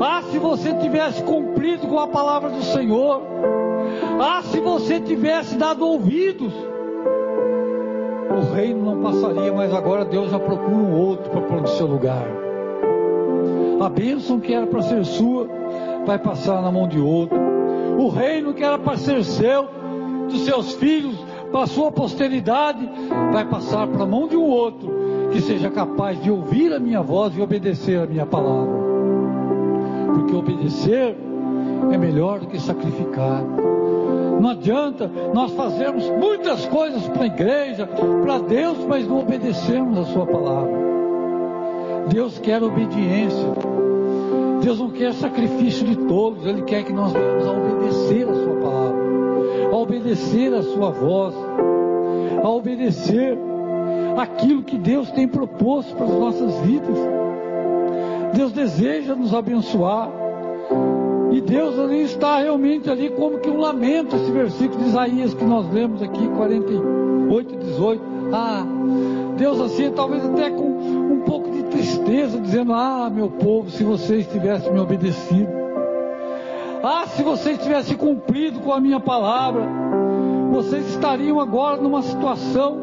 Ah, 0.00 0.22
se 0.30 0.38
você 0.38 0.74
tivesse 0.74 1.22
cumprido 1.22 1.86
com 1.86 1.98
a 1.98 2.06
palavra 2.06 2.50
do 2.50 2.62
Senhor. 2.62 3.22
Ah, 4.20 4.42
se 4.42 4.60
você 4.60 5.00
tivesse 5.00 5.56
dado 5.56 5.86
ouvidos 5.86 6.52
o 8.30 8.54
reino 8.54 8.84
não 8.84 9.02
passaria, 9.02 9.52
mas 9.52 9.72
agora 9.72 10.04
Deus 10.04 10.30
já 10.30 10.38
procura 10.38 10.76
um 10.76 10.98
outro 10.98 11.30
para 11.30 11.40
pôr 11.40 11.60
no 11.60 11.68
seu 11.68 11.86
lugar. 11.86 12.26
A 13.80 13.88
bênção 13.88 14.40
que 14.40 14.54
era 14.54 14.66
para 14.66 14.82
ser 14.82 15.04
sua 15.04 15.48
vai 16.06 16.18
passar 16.18 16.62
na 16.62 16.70
mão 16.70 16.88
de 16.88 16.98
outro. 16.98 17.38
O 17.98 18.08
reino 18.08 18.54
que 18.54 18.64
era 18.64 18.78
para 18.78 18.96
ser 18.96 19.22
seu, 19.24 19.68
dos 20.28 20.44
seus 20.44 20.72
filhos, 20.74 21.16
para 21.52 21.66
sua 21.66 21.92
posteridade, 21.92 22.88
vai 23.32 23.44
passar 23.44 23.86
para 23.86 24.02
a 24.02 24.06
mão 24.06 24.26
de 24.26 24.36
um 24.36 24.44
outro 24.44 24.92
que 25.32 25.40
seja 25.40 25.70
capaz 25.70 26.20
de 26.22 26.30
ouvir 26.30 26.72
a 26.72 26.78
minha 26.78 27.02
voz 27.02 27.36
e 27.36 27.42
obedecer 27.42 27.98
a 27.98 28.06
minha 28.06 28.24
palavra. 28.24 28.74
Porque 30.14 30.34
obedecer 30.34 31.16
é 31.92 31.98
melhor 31.98 32.40
do 32.40 32.46
que 32.46 32.60
sacrificar. 32.60 33.42
Não 34.40 34.50
adianta 34.50 35.10
nós 35.32 35.52
fazermos 35.52 36.08
muitas 36.10 36.66
coisas 36.66 37.06
para 37.08 37.22
a 37.22 37.26
igreja, 37.26 37.86
para 37.86 38.38
Deus, 38.38 38.78
mas 38.86 39.06
não 39.06 39.20
obedecemos 39.20 39.98
a 39.98 40.04
Sua 40.04 40.26
palavra. 40.26 40.72
Deus 42.08 42.38
quer 42.38 42.62
obediência. 42.62 43.54
Deus 44.62 44.78
não 44.78 44.90
quer 44.90 45.12
sacrifício 45.12 45.86
de 45.86 45.96
todos, 45.96 46.46
Ele 46.46 46.62
quer 46.62 46.84
que 46.84 46.92
nós 46.92 47.12
venhamos 47.12 47.46
a 47.46 47.52
obedecer 47.52 48.28
a 48.28 48.34
Sua 48.34 48.56
palavra, 48.56 49.04
a 49.70 49.76
obedecer 49.76 50.54
a 50.54 50.62
Sua 50.62 50.90
voz, 50.90 51.34
a 52.42 52.48
obedecer 52.48 53.38
aquilo 54.16 54.62
que 54.62 54.78
Deus 54.78 55.10
tem 55.10 55.28
proposto 55.28 55.94
para 55.94 56.06
as 56.06 56.12
nossas 56.12 56.60
vidas. 56.60 56.96
Deus 58.34 58.52
deseja 58.52 59.14
nos 59.14 59.34
abençoar. 59.34 60.23
Deus 61.46 61.78
ali 61.78 62.02
está 62.02 62.38
realmente 62.38 62.88
ali 62.88 63.10
como 63.10 63.38
que 63.38 63.50
um 63.50 63.58
lamento, 63.58 64.16
esse 64.16 64.30
versículo 64.30 64.82
de 64.82 64.88
Isaías 64.88 65.34
que 65.34 65.44
nós 65.44 65.70
lemos 65.72 66.02
aqui, 66.02 66.26
48, 66.28 67.56
18. 67.56 68.02
Ah, 68.32 68.64
Deus 69.36 69.60
assim, 69.60 69.90
talvez 69.92 70.24
até 70.24 70.50
com 70.50 70.64
um 70.64 71.22
pouco 71.26 71.50
de 71.50 71.64
tristeza, 71.64 72.40
dizendo: 72.40 72.72
Ah, 72.72 73.10
meu 73.10 73.28
povo, 73.28 73.70
se 73.70 73.84
vocês 73.84 74.26
tivessem 74.26 74.72
me 74.72 74.80
obedecido. 74.80 75.64
Ah, 76.82 77.06
se 77.06 77.22
vocês 77.22 77.58
tivessem 77.58 77.96
cumprido 77.96 78.60
com 78.60 78.72
a 78.72 78.80
minha 78.80 79.00
palavra, 79.00 79.66
vocês 80.52 80.86
estariam 80.90 81.40
agora 81.40 81.80
numa 81.80 82.02
situação 82.02 82.78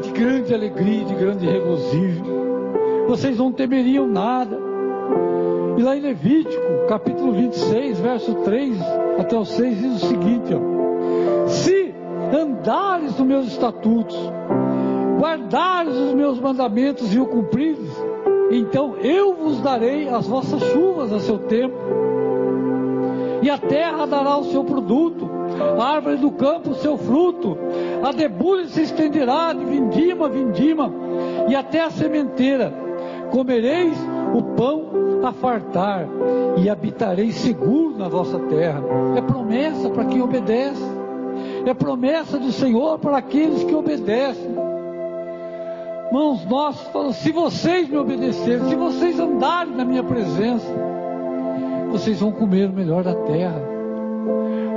de 0.00 0.10
grande 0.10 0.54
alegria, 0.54 1.04
de 1.04 1.14
grande 1.14 1.46
regozijo. 1.46 2.24
Vocês 3.08 3.36
não 3.38 3.52
temeriam 3.52 4.06
nada. 4.06 4.58
E 5.76 5.82
lá 5.82 5.96
em 5.96 6.00
Levítico, 6.00 6.86
capítulo 6.88 7.32
26, 7.32 7.98
verso 7.98 8.34
3 8.44 8.78
até 9.18 9.36
o 9.36 9.44
6, 9.44 9.78
diz 9.78 10.02
o 10.02 10.06
seguinte: 10.06 10.54
ó, 10.54 11.48
Se 11.48 11.92
andares 12.32 13.18
nos 13.18 13.26
meus 13.26 13.46
estatutos, 13.48 14.16
guardares 15.18 15.96
os 15.96 16.14
meus 16.14 16.38
mandamentos 16.38 17.12
e 17.12 17.18
o 17.18 17.26
cumprires, 17.26 17.90
então 18.52 18.96
eu 18.98 19.34
vos 19.34 19.60
darei 19.60 20.08
as 20.08 20.28
vossas 20.28 20.62
chuvas 20.70 21.12
a 21.12 21.18
seu 21.18 21.38
tempo, 21.38 21.74
e 23.42 23.50
a 23.50 23.58
terra 23.58 24.06
dará 24.06 24.36
o 24.36 24.44
seu 24.44 24.62
produto, 24.62 25.28
a 25.76 25.84
árvore 25.84 26.18
do 26.18 26.30
campo 26.30 26.70
o 26.70 26.74
seu 26.76 26.96
fruto, 26.96 27.58
a 28.00 28.12
debulha 28.12 28.66
se 28.68 28.82
estenderá 28.82 29.52
de 29.52 29.64
vindima 29.64 30.26
a 30.26 30.28
vindima, 30.28 30.92
e 31.48 31.54
até 31.56 31.80
a 31.80 31.90
sementeira. 31.90 32.72
Comereis 33.32 33.96
o 34.32 34.42
pão 34.54 35.03
a 35.28 35.32
fartar 35.32 36.06
e 36.56 36.68
habtarei 36.68 37.32
seguro 37.32 37.96
na 37.96 38.08
vossa 38.08 38.38
terra. 38.38 38.82
É 39.16 39.22
promessa 39.22 39.90
para 39.90 40.04
quem 40.04 40.22
obedece. 40.22 40.82
É 41.66 41.74
promessa 41.74 42.38
do 42.38 42.52
Senhor 42.52 42.98
para 42.98 43.18
aqueles 43.18 43.64
que 43.64 43.74
obedecem. 43.74 44.54
Mãos, 46.12 46.44
nós 46.46 46.80
falamos, 46.92 47.16
se 47.16 47.32
vocês 47.32 47.88
me 47.88 47.96
obedecerem, 47.96 48.68
se 48.68 48.76
vocês 48.76 49.18
andarem 49.18 49.74
na 49.74 49.84
minha 49.84 50.04
presença, 50.04 50.66
vocês 51.90 52.20
vão 52.20 52.30
comer 52.30 52.68
o 52.68 52.72
melhor 52.72 53.02
da 53.02 53.14
terra. 53.14 53.60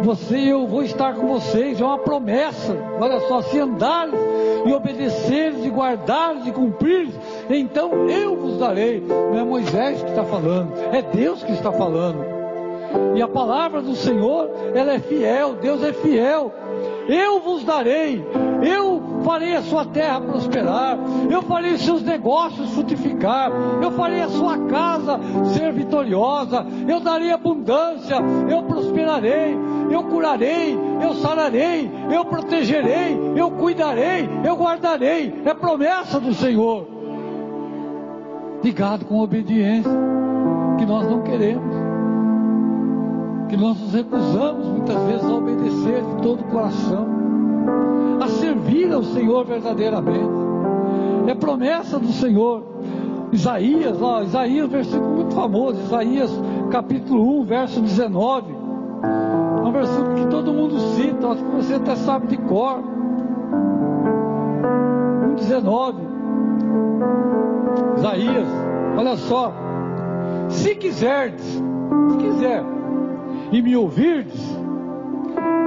Você 0.04 0.38
eu 0.38 0.68
vou 0.68 0.84
estar 0.84 1.14
com 1.16 1.28
vocês, 1.28 1.80
é 1.80 1.84
uma 1.84 1.98
promessa. 1.98 2.76
Olha 3.00 3.20
só, 3.28 3.42
se 3.42 3.60
andares 3.60 4.14
e 4.68 4.74
obedeceres 4.74 5.66
e 5.66 5.70
guardares 5.70 6.46
e 6.46 6.52
cumprires, 6.52 7.14
então 7.50 8.10
eu 8.10 8.36
vos 8.36 8.58
darei. 8.58 9.00
Não 9.00 9.40
é 9.40 9.44
Moisés 9.44 10.02
que 10.04 10.10
está 10.10 10.24
falando, 10.24 10.74
é 10.92 11.02
Deus 11.02 11.44
que 11.44 11.54
está 11.54 11.72
falando. 11.72 12.38
E 13.16 13.22
a 13.22 13.28
palavra 13.28 13.82
do 13.82 13.96
Senhor, 13.96 14.50
ela 14.74 14.94
é 14.94 15.00
fiel, 15.00 15.56
Deus 15.56 15.84
é 15.84 15.94
fiel. 15.94 16.54
Eu 17.08 17.40
vos 17.40 17.64
darei, 17.64 18.24
eu 18.62 19.22
farei 19.24 19.56
a 19.56 19.62
sua 19.62 19.86
terra 19.86 20.20
prosperar, 20.20 20.98
eu 21.30 21.42
farei 21.42 21.74
os 21.74 21.82
seus 21.82 22.04
negócios 22.04 22.70
frutificar, 22.72 23.50
eu 23.82 23.92
farei 23.92 24.22
a 24.22 24.30
sua 24.30 24.58
casa 24.68 25.20
ser 25.54 25.72
vitoriosa, 25.72 26.66
eu 26.88 27.00
darei 27.00 27.32
abundância, 27.32 28.18
eu 28.50 28.64
prosperarei, 28.64 29.58
eu 29.90 30.04
curarei, 30.04 30.78
eu 31.02 31.14
sararei, 31.16 31.90
eu 32.14 32.26
protegerei, 32.26 33.18
eu 33.36 33.52
cuidarei, 33.52 34.30
eu 34.44 34.56
guardarei. 34.56 35.42
É 35.46 35.54
promessa 35.54 36.20
do 36.20 36.34
Senhor. 36.34 36.88
Ligado 38.64 39.06
com 39.06 39.20
obediência, 39.20 39.92
que 40.78 40.86
nós 40.86 41.10
não 41.10 41.22
queremos, 41.22 41.76
que 43.50 43.56
nós 43.56 43.80
nos 43.80 43.94
recusamos 43.94 44.68
muitas 44.68 45.02
vezes 45.04 45.24
a 45.24 45.36
obedecer 45.36 46.04
de 46.04 46.22
todo 46.22 46.42
o 46.42 46.46
coração, 46.46 47.08
a 48.22 48.28
servir 48.28 48.92
ao 48.92 49.04
Senhor 49.04 49.46
verdadeiramente. 49.46 50.48
É 51.28 51.36
promessa 51.36 52.00
do 52.00 52.12
Senhor. 52.12 52.64
Isaías, 53.32 54.02
ó, 54.02 54.22
Isaías, 54.22 54.70
versículo 54.70 55.16
muito 55.16 55.36
famoso, 55.36 55.80
Isaías 55.82 56.32
capítulo 56.72 57.42
1, 57.42 57.44
verso 57.44 57.82
19 57.82 58.67
um 58.67 58.67
versículo 59.78 60.16
que 60.16 60.28
todo 60.28 60.54
mundo 60.54 60.80
cita, 60.96 61.28
acho 61.28 61.44
que 61.44 61.56
você 61.56 61.76
até 61.76 61.96
sabe 61.96 62.28
de 62.28 62.38
cor. 62.38 62.82
1,19. 65.36 65.96
Isaías, 67.98 68.48
olha 68.98 69.16
só. 69.18 69.54
Se 70.50 70.76
quiserdes, 70.76 71.44
se 71.44 72.18
quiser, 72.18 72.64
e 73.52 73.62
me 73.62 73.76
ouvirdes, 73.76 74.58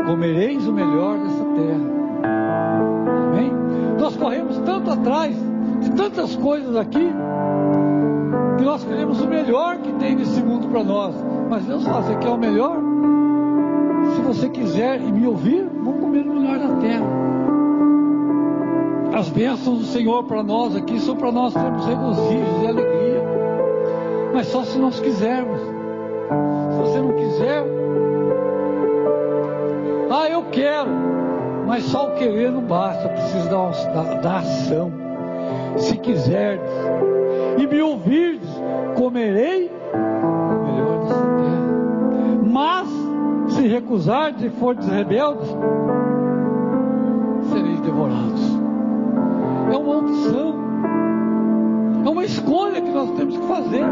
comereis 0.07 0.67
o 0.67 0.73
melhor 0.73 1.19
dessa 1.19 1.45
terra. 1.45 1.91
Amém? 3.29 3.53
Nós 3.99 4.17
corremos 4.17 4.59
tanto 4.59 4.91
atrás 4.91 5.37
de 5.81 5.91
tantas 5.93 6.35
coisas 6.37 6.77
aqui, 6.77 7.13
que 8.59 8.65
nós 8.65 8.85
queremos 8.85 9.21
o 9.21 9.27
melhor 9.27 9.79
que 9.79 9.93
tem 9.95 10.17
nesse 10.17 10.43
mundo 10.43 10.69
para 10.69 10.83
nós. 10.83 11.15
Mas 11.49 11.65
Deus 11.65 11.85
fala, 11.85 12.03
você 12.03 12.17
quer 12.17 12.31
o 12.31 12.39
melhor? 12.39 12.79
Se 14.11 14.21
você 14.21 14.49
quiser 14.49 15.01
e 15.01 15.13
me 15.13 15.27
ouvir, 15.27 15.69
vamos 15.83 16.01
comer 16.01 16.27
o 16.27 16.35
melhor 16.35 16.59
da 16.59 16.77
terra. 16.77 17.07
As 19.13 19.29
bênçãos 19.29 19.79
do 19.79 19.85
Senhor 19.85 20.25
para 20.25 20.43
nós 20.43 20.77
aqui 20.77 20.99
são 21.01 21.17
para 21.17 21.33
nós 21.33 21.53
termos 21.53 21.85
regozijos 21.85 22.63
e 22.63 22.67
alegria. 22.67 23.23
Mas 24.33 24.47
só 24.47 24.63
se 24.63 24.79
nós 24.79 25.01
quisermos. 25.01 25.61
Se 25.61 26.79
você 26.79 27.01
não 27.01 27.13
quiser, 27.13 27.65
ah, 30.11 30.29
eu 30.29 30.45
quero. 30.53 30.91
Mas 31.67 31.85
só 31.85 32.09
o 32.09 32.15
querer 32.15 32.51
não 32.51 32.63
basta, 32.63 33.09
precisa 33.09 33.49
da, 33.49 33.71
da, 33.71 34.15
da 34.21 34.39
ação. 34.39 34.93
Se 35.77 35.97
quiserdes 35.97 36.71
e 37.59 37.67
me 37.67 37.83
ouvirdes, 37.83 38.49
comerei 38.97 39.70
se 43.71 43.75
recusardes 43.75 44.43
e 44.43 44.51
fordes 44.59 44.89
rebeldes, 44.89 45.49
sereis 47.53 47.81
devorados. 47.81 48.59
É 49.73 49.77
uma 49.77 49.99
opção, 49.99 50.55
é 52.05 52.09
uma 52.09 52.25
escolha 52.25 52.81
que 52.81 52.91
nós 52.91 53.11
temos 53.13 53.39
que 53.39 53.47
fazer. 53.47 53.85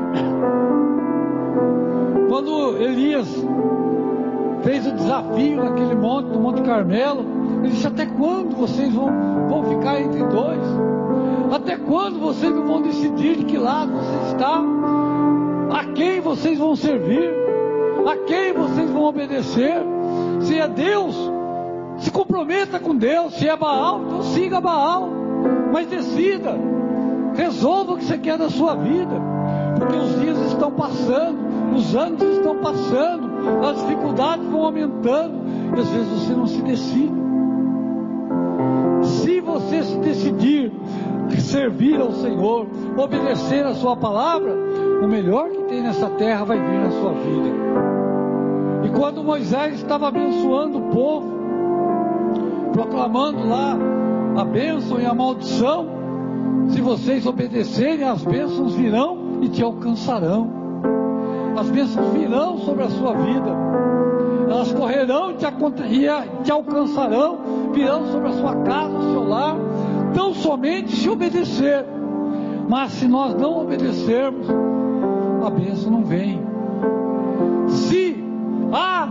Quando 2.28 2.76
Elias 2.78 3.28
fez 4.64 4.84
o 4.84 4.92
desafio 4.96 5.62
naquele 5.62 5.94
monte, 5.94 6.26
no 6.26 6.40
Monte 6.40 6.62
Carmelo, 6.62 7.24
ele 7.62 7.70
disse: 7.70 7.86
Até 7.86 8.04
quando 8.04 8.56
vocês 8.56 8.92
vão, 8.92 9.12
vão 9.48 9.62
ficar 9.62 10.00
entre 10.00 10.24
dois? 10.24 10.60
Até 11.52 11.76
quando 11.76 12.18
vocês 12.18 12.52
não 12.52 12.66
vão 12.66 12.82
decidir 12.82 13.36
de 13.36 13.44
que 13.44 13.56
lado 13.56 13.92
você 13.92 14.32
está? 14.32 14.60
A 15.70 15.84
quem 15.92 16.20
vocês 16.20 16.58
vão 16.58 16.74
servir? 16.74 17.57
A 18.08 18.16
quem 18.16 18.52
vocês 18.52 18.90
vão 18.90 19.04
obedecer. 19.04 19.76
Se 20.40 20.58
é 20.58 20.68
Deus, 20.68 21.16
se 21.98 22.10
comprometa 22.10 22.78
com 22.78 22.94
Deus. 22.96 23.34
Se 23.34 23.48
é 23.48 23.56
Baal, 23.56 24.02
então 24.02 24.22
siga 24.22 24.60
Baal. 24.60 25.08
Mas 25.72 25.86
decida, 25.86 26.58
resolva 27.34 27.92
o 27.92 27.96
que 27.96 28.04
você 28.04 28.18
quer 28.18 28.38
da 28.38 28.48
sua 28.48 28.74
vida. 28.74 29.14
Porque 29.78 29.96
os 29.96 30.20
dias 30.20 30.38
estão 30.52 30.72
passando, 30.72 31.38
os 31.74 31.94
anos 31.94 32.22
estão 32.22 32.56
passando, 32.58 33.30
as 33.64 33.80
dificuldades 33.80 34.46
vão 34.46 34.64
aumentando. 34.64 35.34
E 35.76 35.80
às 35.80 35.88
vezes 35.88 36.08
você 36.08 36.34
não 36.34 36.46
se 36.46 36.62
decide. 36.62 37.18
Se 39.02 39.40
você 39.40 39.82
se 39.84 39.96
decidir 39.98 40.72
servir 41.48 42.00
ao 42.00 42.12
Senhor, 42.12 42.66
obedecer 42.96 43.64
a 43.64 43.74
Sua 43.74 43.96
palavra, 43.96 44.54
o 45.02 45.08
melhor 45.08 45.48
que 45.50 45.62
tem 45.64 45.82
nessa 45.82 46.08
terra 46.10 46.44
vai 46.44 46.58
vir 46.58 46.78
na 46.78 46.90
sua 46.90 47.12
vida. 47.12 47.97
E 48.84 48.88
quando 48.90 49.22
Moisés 49.22 49.74
estava 49.74 50.08
abençoando 50.08 50.78
o 50.78 50.90
povo, 50.90 51.38
proclamando 52.72 53.48
lá 53.48 53.76
a 54.36 54.44
bênção 54.44 55.00
e 55.00 55.06
a 55.06 55.14
maldição, 55.14 55.86
se 56.68 56.80
vocês 56.80 57.26
obedecerem, 57.26 58.06
as 58.06 58.22
bênçãos 58.24 58.74
virão 58.74 59.40
e 59.42 59.48
te 59.48 59.62
alcançarão. 59.62 60.48
As 61.56 61.70
bênçãos 61.70 62.12
virão 62.12 62.58
sobre 62.58 62.84
a 62.84 62.90
sua 62.90 63.14
vida, 63.14 63.50
elas 64.48 64.72
correrão 64.72 65.32
e 65.32 65.34
te, 65.34 66.50
alcançarão, 66.50 67.38
virão 67.72 68.06
sobre 68.06 68.28
a 68.28 68.32
sua 68.32 68.54
casa, 68.62 68.96
o 68.96 69.12
seu 69.12 69.28
lar, 69.28 69.56
tão 70.14 70.32
somente 70.34 70.96
se 70.96 71.08
obedecer. 71.08 71.84
Mas 72.68 72.92
se 72.92 73.06
nós 73.06 73.34
não 73.34 73.62
obedecermos, 73.62 74.46
a 75.44 75.50
bênção 75.50 75.90
não 75.90 76.04
vem. 76.04 76.40
Se 77.68 78.07
ah, 78.72 79.08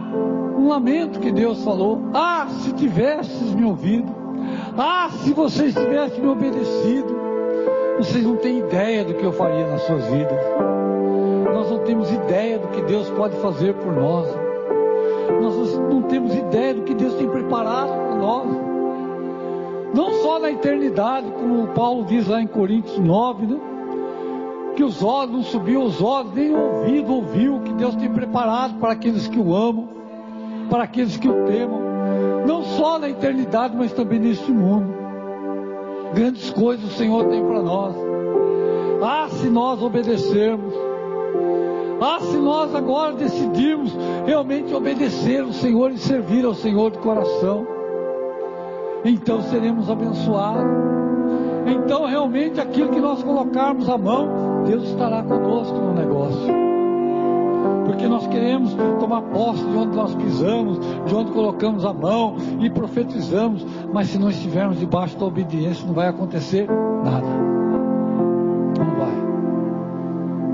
um 0.58 0.67
lamento 0.67 1.20
que 1.20 1.32
Deus 1.32 1.63
falou. 1.63 2.02
Ah, 2.13 2.48
se 2.62 2.74
tivesses 2.74 3.54
me 3.54 3.65
ouvido. 3.65 4.13
Ah, 4.78 5.10
se 5.24 5.34
vocês 5.34 5.74
tivessem 5.74 6.22
me 6.22 6.28
obedecido. 6.28 7.15
Vocês 7.98 8.24
não 8.24 8.36
têm 8.36 8.60
ideia 8.60 9.04
do 9.04 9.15
que 9.15 9.24
eu 9.24 9.32
faria 9.32 9.65
nas 9.67 9.82
suas 9.82 10.06
vidas. 10.06 10.39
Nós 11.54 11.72
não 11.72 11.80
temos 11.80 12.12
ideia 12.12 12.60
do 12.60 12.67
que 12.67 12.82
Deus 12.84 13.10
pode 13.12 13.36
fazer 13.38 13.74
por 13.74 13.91
nós. 13.91 14.28
Nós 15.41 15.78
não 15.78 16.04
temos 16.04 16.36
ideia 16.36 16.76
do 16.76 16.84
que 16.84 16.93
Deus 16.93 17.15
tem 17.15 17.28
preparado 17.28 17.89
para 17.89 18.15
nós. 18.15 18.48
Não 19.93 20.13
só 20.22 20.39
na 20.39 20.52
eternidade, 20.52 21.32
como 21.32 21.67
Paulo 21.70 22.06
diz 22.06 22.28
lá 22.28 22.41
em 22.41 22.48
Coríntios 22.48 23.00
9, 23.00 23.48
né? 23.48 23.60
Que 24.78 24.84
os 24.84 25.02
olhos 25.02 25.32
não 25.32 25.42
subiu 25.42 25.82
os 25.82 26.00
olhos, 26.00 26.32
nem 26.36 26.52
o 26.52 26.62
ouvido 26.62 27.12
ouviu 27.12 27.60
que 27.62 27.74
Deus 27.74 27.96
tem 27.96 28.13
preparado 28.13 28.76
para 28.80 28.94
aqueles 28.94 29.28
que 29.28 29.40
o 29.40 29.56
amam, 29.56 29.90
para 30.70 30.84
aqueles 30.84 31.18
que 31.18 31.28
o 31.28 31.46
temam, 31.46 31.82
não 32.46 32.63
só 32.63 33.00
na 33.00 33.10
eternidade, 33.10 33.76
mas 33.76 33.92
também 33.92 34.20
neste 34.20 34.52
mundo. 34.52 34.94
Grandes 36.13 36.52
coisas 36.52 36.86
o 36.86 36.96
Senhor 36.96 37.26
tem 37.26 37.44
para 37.44 37.63
nós. 37.63 37.96
Ah, 39.02 39.28
se 39.32 39.50
nós 39.50 39.82
obedecermos. 39.82 40.72
Ah, 42.00 42.20
se 42.20 42.38
nós 42.38 42.76
agora 42.76 43.13
decidirmos 43.13 43.92
realmente 44.28 44.72
obedecer 44.76 45.44
o 45.44 45.54
Senhor 45.54 45.92
e 45.92 45.98
servir 45.98 46.46
ao 46.46 46.54
Senhor 46.54 46.92
de 46.92 47.00
coração, 47.00 47.66
então 49.04 49.42
seremos 49.42 49.90
abençoados. 49.90 50.72
Então, 51.66 52.06
realmente, 52.06 52.62
aquilo 52.62 52.90
que 52.90 53.00
nós 53.00 53.24
colocarmos 53.24 53.90
a 53.90 53.98
mão, 53.98 54.47
Deus 54.68 54.84
estará 54.90 55.24
conosco 55.24 55.74
no 55.74 55.94
negócio. 55.94 56.54
Porque 57.86 58.06
nós 58.08 58.28
queremos 58.28 58.76
tomar 59.00 59.22
posse 59.22 59.64
de 59.64 59.78
onde 59.78 59.96
nós 59.96 60.14
pisamos, 60.16 60.80
de 61.06 61.16
onde 61.16 61.32
colocamos 61.32 61.86
a 61.86 61.94
mão 61.94 62.36
e 62.60 62.70
profetizamos, 62.70 63.66
mas 63.94 64.10
se 64.10 64.20
não 64.20 64.30
estivermos 64.30 64.78
debaixo 64.78 65.18
da 65.18 65.26
obediência, 65.26 65.88
não 65.88 65.94
vai 65.94 66.10
acontecer 66.10 66.68
nada. 67.04 67.28
Não 68.78 68.86
vai. 68.98 69.28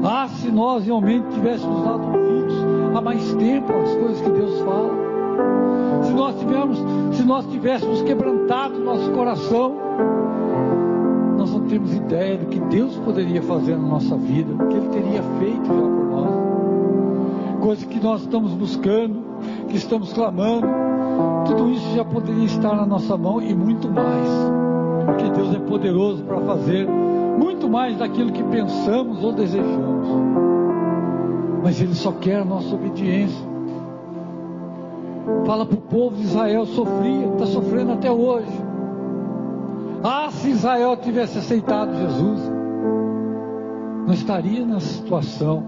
Ah, 0.04 0.28
se 0.28 0.52
nós 0.52 0.86
realmente 0.86 1.28
tivéssemos 1.30 1.84
dado 1.84 2.06
ouvidos 2.06 2.54
há 2.96 3.02
mais 3.02 3.34
tempo 3.34 3.74
às 3.74 3.96
coisas 3.96 4.22
que 4.22 4.30
Deus 4.30 4.60
fala, 4.62 4.92
se 6.04 6.14
nós 6.14 6.36
tivéssemos, 6.36 6.80
se 7.16 7.24
nós 7.24 7.46
tivéssemos 7.48 8.02
quebrantado 8.04 8.78
nosso 8.80 9.10
coração, 9.12 9.76
temos 11.74 11.92
ideia 11.92 12.38
do 12.38 12.46
que 12.46 12.60
Deus 12.60 12.96
poderia 12.98 13.42
fazer 13.42 13.76
na 13.76 13.88
nossa 13.88 14.16
vida, 14.16 14.54
que 14.68 14.76
Ele 14.76 14.90
teria 14.90 15.24
feito 15.40 15.66
já 15.66 15.74
por 15.74 16.06
nós. 16.06 17.60
Coisa 17.62 17.86
que 17.88 18.00
nós 18.00 18.22
estamos 18.22 18.52
buscando, 18.52 19.24
que 19.70 19.78
estamos 19.78 20.14
clamando, 20.14 20.68
tudo 21.48 21.72
isso 21.72 21.96
já 21.96 22.06
poderia 22.06 22.46
estar 22.46 22.76
na 22.76 22.86
nossa 22.86 23.18
mão 23.18 23.42
e 23.42 23.56
muito 23.56 23.90
mais. 23.90 24.28
Porque 25.08 25.30
Deus 25.32 25.56
é 25.56 25.60
poderoso 25.62 26.24
para 26.24 26.40
fazer 26.42 26.88
muito 26.88 27.68
mais 27.68 27.98
daquilo 27.98 28.32
que 28.32 28.44
pensamos 28.44 29.24
ou 29.24 29.34
desejamos. 29.34 30.08
Mas 31.64 31.82
Ele 31.82 31.96
só 31.96 32.12
quer 32.12 32.42
a 32.42 32.46
nossa 32.46 32.76
obediência. 32.76 33.52
Fala 35.44 35.66
para 35.66 35.78
o 35.78 35.82
povo 35.82 36.18
de 36.18 36.22
Israel, 36.22 36.68
sofria, 36.68 37.30
está 37.30 37.48
sofrendo 37.48 37.94
até 37.94 38.12
hoje. 38.12 38.73
Ah, 40.06 40.30
se 40.32 40.50
Israel 40.50 40.98
tivesse 40.98 41.38
aceitado 41.38 41.96
Jesus, 41.96 42.42
não 44.06 44.14
estaria 44.14 44.66
nessa 44.66 44.86
situação. 44.86 45.64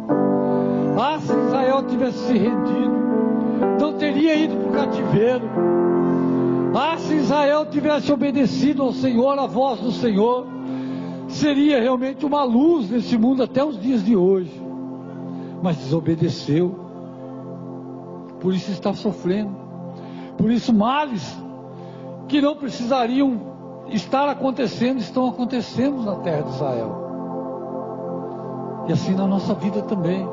Ah, 1.00 1.18
se 1.20 1.32
Israel 1.32 1.84
tivesse 1.88 2.18
se 2.28 2.34
rendido, 2.34 2.96
não 3.80 3.94
teria 3.94 4.36
ido 4.36 4.58
para 4.58 4.68
o 4.68 4.74
cativeiro. 4.74 5.46
Ah, 6.76 6.98
se 6.98 7.14
Israel 7.14 7.66
tivesse 7.68 8.12
obedecido 8.12 8.84
ao 8.84 8.92
Senhor, 8.92 9.40
a 9.40 9.46
voz 9.46 9.80
do 9.80 9.94
Senhor, 9.94 10.46
seria 11.30 11.82
realmente 11.82 12.26
uma 12.26 12.44
luz 12.44 12.90
nesse 12.90 13.18
mundo 13.18 13.42
até 13.42 13.64
os 13.64 13.80
dias 13.80 14.04
de 14.04 14.18
hoje. 14.18 14.52
Mas 15.64 15.78
desobedeceu, 15.78 16.78
por 18.42 18.54
isso 18.54 18.70
está 18.70 18.94
sofrendo. 18.94 19.56
Por 20.38 20.52
isso, 20.52 20.74
males 20.74 21.42
que 22.28 22.42
não 22.42 22.58
precisariam 22.58 23.55
estar 23.90 24.30
acontecendo, 24.30 25.00
estão 25.00 25.30
acontecendo 25.30 26.02
na 26.04 26.16
terra 26.18 26.42
de 26.42 26.50
Israel. 26.50 27.06
E 28.88 28.94
assim 28.94 29.16
na 29.16 29.28
nossa 29.28 29.54
vida 29.56 29.82
também. 29.84 30.28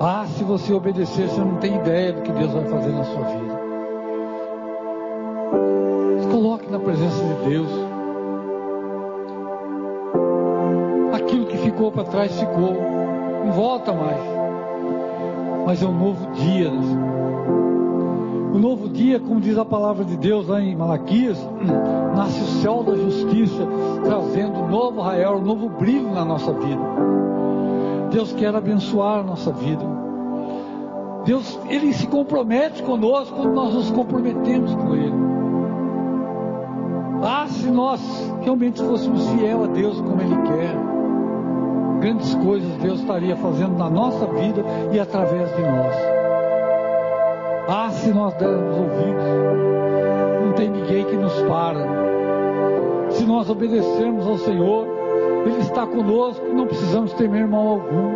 Ah, 0.00 0.26
se 0.26 0.42
você 0.44 0.72
obedecer, 0.72 1.28
você 1.28 1.40
não 1.40 1.56
tem 1.56 1.76
ideia 1.76 2.12
do 2.12 2.22
que 2.22 2.32
Deus 2.32 2.52
vai 2.52 2.64
fazer 2.64 2.92
na 2.92 3.04
sua 3.04 3.22
vida. 3.22 3.62
Coloque 6.30 6.70
na 6.70 6.78
presença 6.78 7.22
de 7.24 7.48
Deus. 7.48 7.70
Aquilo 11.12 11.46
que 11.46 11.58
ficou 11.58 11.92
para 11.92 12.04
trás 12.04 12.38
ficou. 12.38 12.74
Não 13.44 13.52
volta 13.52 13.92
mais. 13.92 14.20
Mas 15.66 15.82
é 15.82 15.86
um 15.86 15.96
novo 15.96 16.30
dia. 16.32 16.70
O 18.52 18.58
novo 18.58 18.88
dia, 18.90 19.18
como 19.18 19.40
diz 19.40 19.56
a 19.56 19.64
palavra 19.64 20.04
de 20.04 20.14
Deus 20.16 20.46
lá 20.46 20.60
em 20.60 20.76
Malaquias, 20.76 21.38
nasce 22.14 22.38
o 22.38 22.60
céu 22.60 22.82
da 22.82 22.94
justiça, 22.94 23.66
trazendo 24.04 24.60
um 24.60 24.68
novo 24.68 25.00
raiol, 25.00 25.38
um 25.38 25.44
novo 25.44 25.70
brilho 25.70 26.12
na 26.12 26.22
nossa 26.22 26.52
vida. 26.52 26.82
Deus 28.10 28.30
quer 28.34 28.54
abençoar 28.54 29.20
a 29.20 29.22
nossa 29.22 29.50
vida. 29.52 29.82
Deus, 31.24 31.58
Ele 31.70 31.94
se 31.94 32.06
compromete 32.06 32.82
conosco 32.82 33.34
quando 33.34 33.54
nós 33.54 33.72
nos 33.72 33.90
comprometemos 33.90 34.74
com 34.74 34.94
Ele. 34.94 35.14
Ah, 37.22 37.46
se 37.48 37.70
nós 37.70 38.00
realmente 38.42 38.82
fôssemos 38.82 39.26
fiel 39.30 39.64
a 39.64 39.66
Deus 39.68 39.98
como 39.98 40.20
Ele 40.20 40.36
quer, 40.42 40.76
grandes 42.00 42.34
coisas 42.34 42.70
Deus 42.82 43.00
estaria 43.00 43.36
fazendo 43.36 43.78
na 43.78 43.88
nossa 43.88 44.26
vida 44.26 44.62
e 44.92 45.00
através 45.00 45.48
de 45.56 45.62
nós. 45.62 46.11
Ah, 47.68 47.90
se 47.90 48.12
nós 48.12 48.34
dermos 48.34 48.76
ouvidos, 48.76 49.24
não 50.44 50.52
tem 50.52 50.68
ninguém 50.68 51.04
que 51.04 51.16
nos 51.16 51.34
para. 51.42 51.86
Se 53.10 53.24
nós 53.24 53.48
obedecermos 53.48 54.26
ao 54.26 54.36
Senhor, 54.38 54.86
Ele 55.46 55.60
está 55.60 55.86
conosco 55.86 56.44
e 56.46 56.52
não 56.52 56.66
precisamos 56.66 57.12
temer 57.12 57.46
mal 57.46 57.66
algum. 57.68 58.14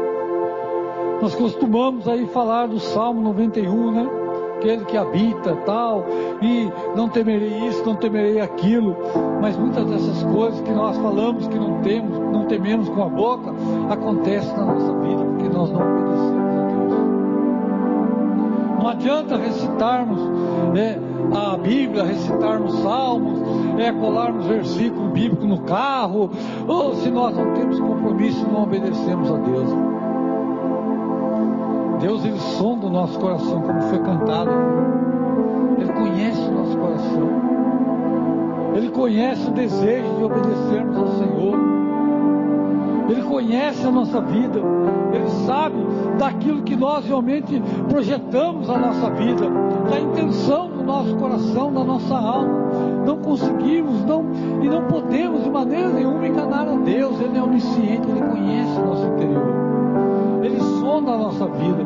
Nós 1.23 1.35
costumamos 1.35 2.09
aí 2.09 2.27
falar 2.27 2.67
do 2.67 2.81
Salmo 2.81 3.21
91, 3.23 3.93
né? 3.93 4.09
Aquele 4.57 4.85
que 4.85 4.97
habita 4.97 5.55
tal, 5.65 6.05
e 6.43 6.71
não 6.97 7.09
temerei 7.09 7.69
isso, 7.69 7.85
não 7.85 7.95
temerei 7.95 8.41
aquilo, 8.41 8.97
mas 9.41 9.57
muitas 9.57 9.85
dessas 9.87 10.23
coisas 10.25 10.61
que 10.63 10.73
nós 10.73 10.97
falamos 10.97 11.47
que 11.47 11.59
não 11.59 11.81
temos, 11.83 12.19
não 12.19 12.47
tememos 12.47 12.89
com 12.89 13.03
a 13.03 13.09
boca, 13.09 13.53
acontecem 13.91 14.57
na 14.57 14.65
nossa 14.65 14.93
vida 14.99 15.25
porque 15.25 15.49
nós 15.51 15.71
não 15.71 15.81
obedecemos. 15.81 16.56
Não 18.79 18.89
adianta 18.89 19.37
recitarmos 19.37 20.21
é, 20.77 20.99
a 21.35 21.57
Bíblia, 21.57 22.05
recitarmos 22.05 22.75
salmos, 22.83 23.41
é, 23.79 23.93
colarmos 23.93 24.47
versículo 24.47 25.09
bíblico 25.11 25.47
no 25.47 25.61
carro, 25.63 26.31
ou 26.67 26.95
se 26.97 27.11
nós 27.11 27.37
não 27.37 27.53
temos 27.55 27.81
compromisso 27.81 28.47
não 28.53 28.65
obedecemos 28.65 29.31
a 29.31 29.37
Deus. 29.39 29.69
Deus 32.01 32.25
ele 32.25 32.39
sonda 32.39 32.87
o 32.87 32.91
nosso 32.91 33.19
coração, 33.19 33.63
como 33.63 33.81
foi 33.83 33.99
cantado. 34.01 34.51
Ele 35.79 35.93
conhece 35.93 36.41
o 36.41 36.53
nosso 36.53 36.77
coração. 36.77 37.29
Ele 38.75 38.91
conhece 38.91 39.49
o 39.49 39.53
desejo 39.53 40.15
de 40.17 40.25
obedecermos 40.25 40.97
ao 40.97 41.09
Senhor. 41.19 41.76
Ele 43.09 43.23
conhece 43.23 43.87
a 43.87 43.91
nossa 43.91 44.21
vida, 44.21 44.61
Ele 45.13 45.29
sabe 45.47 45.77
daquilo 46.19 46.63
que 46.63 46.75
nós 46.75 47.05
realmente 47.07 47.63
projetamos 47.89 48.69
a 48.69 48.79
nossa 48.79 49.11
vida, 49.11 49.49
da 49.89 50.01
intenção 50.01 50.69
do 50.69 50.83
nosso 50.83 51.15
coração, 51.17 51.73
da 51.73 51.85
nossa 51.85 52.15
alma. 52.17 52.67
Não 53.07 53.17
conseguimos 53.19 54.05
não, 54.05 54.25
e 54.63 54.69
não 54.69 54.83
podemos 54.87 55.45
de 55.45 55.51
maneira 55.51 55.89
nenhuma 55.89 56.27
enganar 56.27 56.69
a 56.69 56.77
Deus, 56.77 57.21
Ele 57.21 57.39
é 57.39 57.43
onisciente, 57.43 58.09
Ele 58.11 58.21
conhece 58.21 58.81
o 58.81 58.87
nosso 58.87 59.07
interior, 59.07 59.47
Ele 60.43 60.61
sonda 60.81 61.13
a 61.13 61.19
nossa 61.19 61.47
vida. 61.47 61.85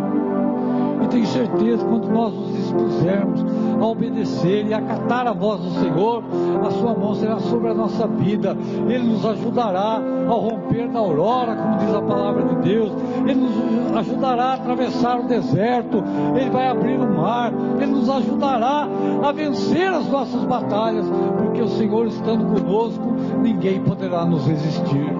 E 1.02 1.08
tenho 1.08 1.26
certeza, 1.26 1.84
quando 1.84 2.08
nós 2.08 2.32
nos 2.32 2.56
dispusermos 2.56 3.44
a 3.80 3.86
obedecer 3.86 4.66
e 4.66 4.74
acatar 4.74 5.26
a 5.26 5.32
voz 5.32 5.60
do 5.60 5.70
Senhor, 5.80 6.22
a 6.66 6.70
sua 6.70 6.94
mão 6.94 7.14
será 7.14 7.38
sobre 7.38 7.70
a 7.70 7.74
nossa 7.74 8.06
vida. 8.06 8.56
Ele 8.88 9.04
nos 9.04 9.24
ajudará 9.24 10.00
ao 10.28 10.40
romper 10.40 10.88
da 10.88 10.98
aurora, 10.98 11.56
como 11.56 11.78
diz 11.78 11.94
a 11.94 12.02
palavra 12.02 12.44
de 12.44 12.56
Deus. 12.56 12.92
Ele 13.26 13.40
nos 13.40 13.96
ajudará 13.96 14.44
a 14.44 14.54
atravessar 14.54 15.20
o 15.20 15.24
deserto. 15.24 16.02
Ele 16.36 16.50
vai 16.50 16.68
abrir 16.68 16.98
o 16.98 17.16
mar. 17.16 17.52
Ele 17.80 17.92
nos 17.92 18.08
ajudará 18.10 18.86
a 19.22 19.32
vencer 19.32 19.88
as 19.88 20.06
nossas 20.08 20.44
batalhas, 20.44 21.06
porque 21.38 21.62
o 21.62 21.68
Senhor 21.68 22.06
estando 22.06 22.44
conosco, 22.60 23.14
ninguém 23.42 23.80
poderá 23.80 24.24
nos 24.26 24.46
resistir. 24.46 25.10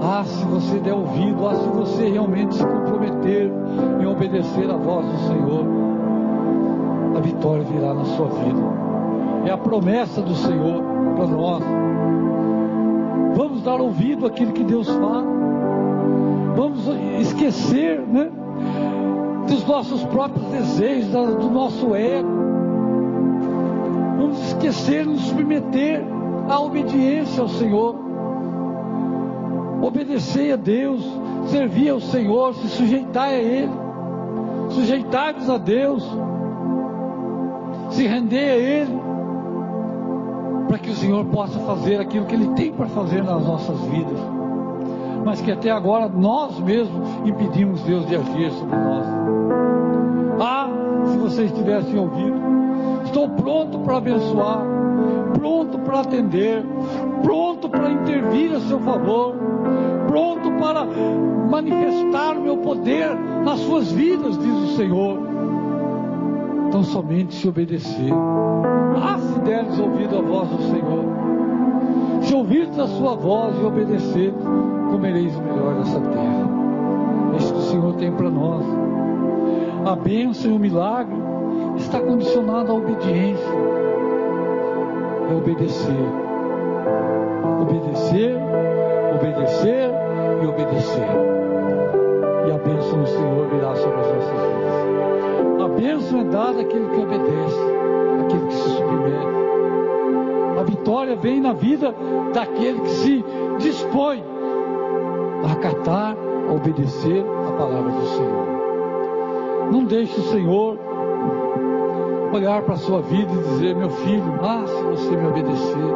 Ah, 0.00 0.22
se 0.24 0.44
você 0.44 0.78
der 0.78 0.94
ouvido, 0.94 1.46
ah, 1.46 1.54
se 1.54 1.68
você 1.68 2.08
realmente 2.08 2.54
se 2.54 2.64
comprometer 2.64 3.50
em 4.00 4.06
obedecer 4.06 4.70
a 4.70 4.76
voz 4.76 5.04
do 5.06 5.18
Senhor, 5.26 5.87
a 7.18 7.20
vitória 7.20 7.64
virá 7.64 7.92
na 7.92 8.04
sua 8.04 8.28
vida. 8.28 8.60
É 9.46 9.50
a 9.50 9.58
promessa 9.58 10.22
do 10.22 10.34
Senhor 10.34 10.82
para 11.16 11.26
nós. 11.26 11.62
Vamos 13.36 13.62
dar 13.62 13.80
ouvido 13.80 14.26
àquilo 14.26 14.52
que 14.52 14.64
Deus 14.64 14.88
fala. 14.88 15.24
Vamos 16.56 16.86
esquecer, 17.20 18.00
né? 18.00 18.30
Dos 19.46 19.66
nossos 19.66 20.04
próprios 20.04 20.44
desejos, 20.46 21.10
do 21.10 21.50
nosso 21.50 21.94
ego. 21.94 22.28
Vamos 24.18 24.40
esquecer, 24.48 25.06
nos 25.06 25.22
submeter 25.22 26.04
à 26.48 26.60
obediência 26.60 27.42
ao 27.42 27.48
Senhor 27.48 28.08
obedecer 29.80 30.52
a 30.52 30.56
Deus, 30.56 31.00
servir 31.46 31.90
ao 31.90 32.00
Senhor, 32.00 32.54
se 32.54 32.68
sujeitar 32.68 33.28
a 33.28 33.34
Ele, 33.34 33.70
sujeitar-vos 34.70 35.48
a 35.48 35.56
Deus, 35.56 36.04
se 37.90 38.06
render 38.06 38.50
a 38.50 38.56
Ele, 38.56 39.00
para 40.68 40.78
que 40.78 40.90
o 40.90 40.94
Senhor 40.94 41.24
possa 41.26 41.58
fazer 41.60 42.00
aquilo 42.00 42.26
que 42.26 42.34
Ele 42.34 42.48
tem 42.54 42.72
para 42.72 42.86
fazer 42.86 43.22
nas 43.22 43.44
nossas 43.44 43.80
vidas, 43.82 44.18
mas 45.24 45.40
que 45.40 45.50
até 45.50 45.70
agora 45.70 46.08
nós 46.08 46.58
mesmos 46.60 47.08
impedimos 47.24 47.80
Deus 47.82 48.06
de 48.06 48.16
agir 48.16 48.50
sobre 48.52 48.76
nós. 48.76 49.06
Ah, 50.40 50.68
se 51.06 51.18
vocês 51.18 51.52
tivessem 51.52 51.98
ouvido, 51.98 52.40
estou 53.04 53.28
pronto 53.30 53.78
para 53.80 53.96
abençoar, 53.96 54.62
pronto 55.38 55.78
para 55.80 56.00
atender, 56.00 56.64
pronto 57.22 57.68
para 57.68 57.90
intervir 57.90 58.54
a 58.54 58.60
seu 58.60 58.78
favor 58.80 59.48
pronto 60.08 60.50
para 60.52 60.84
manifestar 60.84 62.36
o 62.36 62.42
meu 62.42 62.56
poder 62.56 63.14
nas 63.44 63.60
suas 63.60 63.92
vidas, 63.92 64.36
diz 64.38 64.52
o 64.52 64.76
Senhor. 64.76 65.27
Então 66.68 66.84
somente 66.84 67.34
se 67.34 67.48
obedecer. 67.48 68.12
Ah, 69.02 69.18
se 69.18 69.40
deres 69.40 69.78
ouvido 69.78 70.18
a 70.18 70.20
voz 70.20 70.48
do 70.50 70.62
Senhor. 70.64 71.04
Se 72.20 72.34
ouvirdes 72.34 72.78
a 72.78 72.86
sua 72.86 73.16
voz 73.16 73.56
e 73.58 73.64
obedecer, 73.64 74.34
comereis 74.90 75.34
o 75.34 75.40
melhor 75.40 75.76
dessa 75.76 75.98
terra. 75.98 76.48
É 77.32 77.36
isso 77.38 77.54
que 77.54 77.58
o 77.58 77.62
Senhor 77.62 77.94
tem 77.94 78.12
para 78.12 78.28
nós. 78.28 78.64
A 79.86 79.96
bênção 79.96 80.50
e 80.50 80.54
o 80.54 80.58
milagre 80.58 81.16
está 81.78 82.00
condicionado 82.00 82.70
à 82.70 82.74
obediência. 82.74 83.54
É 85.30 85.34
obedecer. 85.34 86.06
Obedecer, 87.62 88.36
obedecer 89.14 89.90
e 90.42 90.46
obedecer. 90.46 91.08
E 92.46 92.50
a 92.50 92.58
bênção 92.58 93.00
do 93.00 93.06
Senhor 93.06 93.48
virá 93.48 93.74
sobre 93.74 94.00
as 94.00 94.06
nossas 94.06 94.30
vidas. 94.32 94.47
Bênção 95.78 96.20
é 96.20 96.24
dada 96.24 96.60
àquele 96.60 96.88
que 96.88 97.00
obedece, 97.00 97.60
àquele 98.24 98.46
que 98.46 98.54
se 98.54 98.68
submete. 98.70 99.38
A 100.58 100.62
vitória 100.64 101.16
vem 101.16 101.40
na 101.40 101.52
vida 101.52 101.94
daquele 102.34 102.80
que 102.80 102.90
se 102.90 103.24
dispõe 103.58 104.24
a 105.44 105.52
acatar, 105.52 106.16
a 106.48 106.52
obedecer 106.52 107.24
a 107.48 107.52
palavra 107.52 107.92
do 107.92 108.06
Senhor. 108.06 108.48
Não 109.70 109.84
deixe 109.84 110.18
o 110.18 110.24
Senhor 110.24 110.78
olhar 112.32 112.62
para 112.62 112.74
a 112.74 112.78
sua 112.78 113.00
vida 113.02 113.32
e 113.32 113.36
dizer: 113.36 113.76
Meu 113.76 113.90
filho, 113.90 114.34
ah, 114.42 114.64
se 114.66 114.82
você 114.82 115.16
me 115.16 115.28
obedecer, 115.28 115.94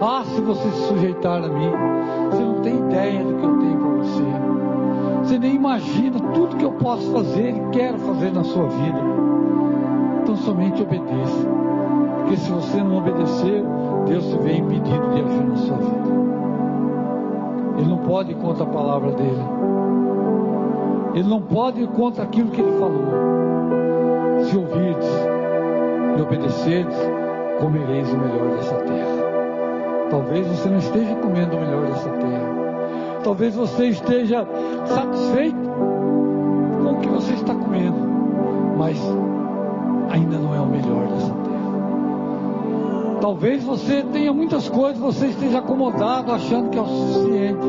ah, 0.00 0.22
se 0.24 0.40
você 0.40 0.70
se 0.70 0.88
sujeitar 0.88 1.44
a 1.44 1.48
mim, 1.48 1.70
você 2.30 2.42
não 2.42 2.60
tem 2.62 2.78
ideia 2.78 3.22
do 3.22 3.34
que 3.34 3.44
eu 3.44 3.58
tenho 3.58 3.78
para 3.78 3.90
você. 3.90 4.61
Você 5.22 5.38
nem 5.38 5.54
imagina 5.54 6.18
tudo 6.34 6.56
que 6.56 6.64
eu 6.64 6.72
posso 6.72 7.10
fazer 7.12 7.50
e 7.50 7.60
quero 7.70 7.98
fazer 7.98 8.32
na 8.32 8.42
sua 8.42 8.66
vida. 8.66 8.98
Então 10.22 10.36
somente 10.36 10.82
obedeça. 10.82 11.48
Porque 12.18 12.36
se 12.36 12.50
você 12.50 12.82
não 12.82 12.98
obedecer, 12.98 13.64
Deus 14.06 14.24
se 14.24 14.36
vê 14.38 14.56
impedido 14.56 15.10
de 15.14 15.20
agir 15.20 15.44
na 15.44 15.56
sua 15.56 15.76
vida. 15.76 16.12
Ele 17.78 17.88
não 17.88 17.98
pode 17.98 18.32
ir 18.32 18.36
contra 18.36 18.64
a 18.64 18.66
palavra 18.66 19.12
dele. 19.12 19.42
Ele 21.14 21.28
não 21.28 21.40
pode 21.40 21.82
ir 21.82 21.88
contra 21.88 22.24
aquilo 22.24 22.50
que 22.50 22.60
ele 22.60 22.78
falou. 22.78 23.04
Se 24.44 24.56
ouvirdes 24.56 25.08
e 26.18 26.22
obedecerdes, 26.22 26.96
comereis 27.60 28.12
o 28.12 28.16
melhor 28.16 28.56
dessa 28.56 28.74
terra. 28.74 29.22
Talvez 30.10 30.46
você 30.46 30.68
não 30.68 30.78
esteja 30.78 31.14
comendo 31.16 31.56
o 31.56 31.60
melhor 31.60 31.86
dessa 31.86 32.10
terra. 32.10 32.52
Talvez 33.22 33.54
você 33.54 33.86
esteja 33.86 34.46
satisfeito 34.94 35.70
com 36.82 36.92
o 36.92 37.00
que 37.00 37.08
você 37.08 37.32
está 37.34 37.54
comendo, 37.54 37.96
mas 38.76 38.98
ainda 40.10 40.38
não 40.38 40.54
é 40.54 40.60
o 40.60 40.66
melhor 40.66 41.06
dessa 41.08 41.32
terra. 41.32 41.52
Talvez 43.20 43.62
você 43.64 44.02
tenha 44.12 44.32
muitas 44.32 44.68
coisas, 44.68 44.98
você 44.98 45.28
esteja 45.28 45.58
acomodado 45.58 46.32
achando 46.32 46.70
que 46.70 46.78
é 46.78 46.82
o 46.82 46.86
suficiente, 46.86 47.66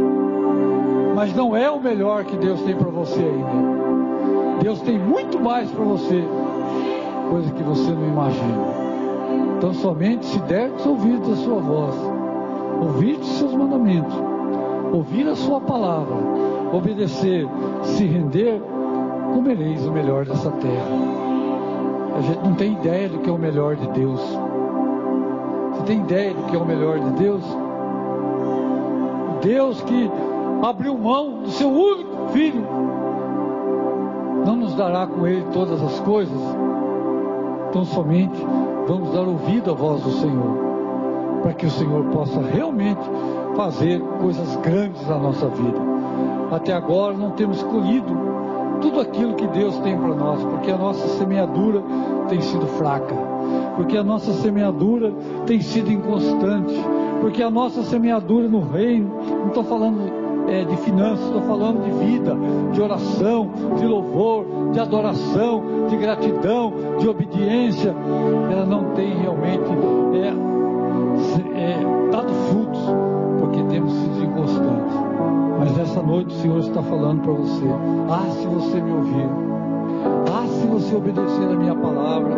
mas 1.16 1.34
não 1.36 1.56
é 1.56 1.70
o 1.70 1.80
melhor 1.80 2.26
que 2.26 2.36
Deus 2.38 2.62
tem 2.62 2.76
para 2.76 2.90
você 2.90 3.20
ainda. 3.20 3.74
Deus 4.62 4.82
tem 4.82 4.98
muito 4.98 5.40
mais 5.40 5.70
para 5.70 5.84
você, 5.84 6.24
coisa 7.30 7.52
que 7.52 7.64
você 7.64 7.92
não 7.92 8.08
imagina. 8.08 8.84
Então 9.58 9.74
somente 9.76 10.26
se 10.26 10.40
der 10.40 10.72
os 10.72 10.86
ouvidos 10.86 11.30
da 11.30 11.36
sua 11.38 11.60
voz, 11.60 11.96
ouvir 12.82 13.20
os 13.20 13.28
seus 13.38 13.54
mandamentos, 13.54 14.16
ouvir 14.92 15.28
a 15.28 15.36
sua 15.36 15.62
palavra, 15.62 16.16
obedecer, 16.74 17.48
se 17.84 18.04
render, 18.06 18.60
comereis 19.34 19.86
o 19.86 19.92
melhor 19.92 20.26
dessa 20.26 20.50
terra. 20.52 20.88
A 22.18 22.22
gente 22.22 22.44
não 22.44 22.56
tem 22.56 22.74
ideia 22.74 23.10
do 23.10 23.20
que 23.20 23.30
é 23.30 23.34
o 23.34 23.38
melhor 23.38 23.76
de 23.76 23.88
Deus. 23.90 24.22
Você 25.72 25.84
tem 25.84 26.00
ideia 26.02 26.34
do 26.34 26.44
que 26.44 26.56
é 26.56 26.60
o 26.60 26.66
melhor 26.66 27.00
de 27.00 27.12
Deus? 27.12 27.44
Deus 29.42 29.82
que 29.82 30.10
abriu 30.64 30.98
mão 30.98 31.44
do 31.44 31.52
seu 31.52 31.70
único 31.70 32.30
filho, 32.30 32.66
não 34.46 34.56
nos 34.56 34.76
dará 34.76 35.06
com 35.06 35.28
ele 35.28 35.46
todas 35.54 35.82
as 35.82 36.00
coisas? 36.00 36.40
Então 37.70 37.86
somente 37.86 38.38
vamos 38.88 39.12
dar 39.14 39.22
ouvido 39.22 39.72
à 39.72 39.74
voz 39.74 40.02
do 40.02 40.12
Senhor, 40.12 41.42
para 41.42 41.54
que 41.54 41.66
o 41.66 41.72
Senhor 41.72 42.06
possa 42.06 42.40
realmente 42.42 43.02
fazer 43.56 44.00
coisas 44.22 44.56
grandes 44.58 45.06
na 45.08 45.18
nossa 45.18 45.48
vida. 45.50 45.93
Até 46.52 46.74
agora 46.74 47.16
não 47.16 47.32
temos 47.32 47.62
colhido 47.64 48.34
tudo 48.82 49.00
aquilo 49.00 49.34
que 49.36 49.48
Deus 49.48 49.78
tem 49.80 49.98
para 49.98 50.14
nós, 50.14 50.44
porque 50.44 50.72
a 50.72 50.78
nossa 50.78 51.08
semeadura 51.18 51.82
tem 52.28 52.42
sido 52.42 52.68
fraca, 52.68 53.16
porque 53.76 53.98
a 53.98 54.04
nossa 54.04 54.34
semeadura 54.34 55.14
tem 55.46 55.62
sido 55.62 55.92
inconstante, 55.92 56.74
porque 57.22 57.42
a 57.42 57.50
nossa 57.50 57.82
semeadura 57.84 58.48
no 58.48 58.60
reino, 58.60 59.10
não 59.40 59.48
estou 59.48 59.64
falando 59.64 60.24
é, 60.48 60.66
de 60.66 60.76
finanças, 60.78 61.26
estou 61.26 61.42
falando 61.44 61.84
de 61.84 61.92
vida, 62.06 62.36
de 62.74 62.82
oração, 62.82 63.50
de 63.78 63.86
louvor, 63.86 64.46
de 64.72 64.80
adoração, 64.80 65.64
de 65.88 65.96
gratidão, 65.96 66.74
de 67.00 67.08
obediência, 67.08 67.96
ela 68.52 68.66
não 68.66 68.92
tem 68.92 69.14
realmente 69.14 69.70
é, 70.14 70.34
é, 71.60 72.12
dado 72.12 72.34
frutos, 72.50 72.73
Mas 75.76 75.90
essa 75.90 76.04
noite 76.04 76.36
o 76.36 76.38
Senhor 76.40 76.60
está 76.60 76.84
falando 76.84 77.24
para 77.24 77.34
você: 77.34 77.66
ah, 78.08 78.30
se 78.30 78.46
você 78.46 78.80
me 78.80 78.92
ouvir, 78.92 79.28
ah, 80.32 80.46
se 80.48 80.68
você 80.68 80.96
obedecer 80.96 81.46
a 81.46 81.56
minha 81.56 81.74
palavra, 81.74 82.36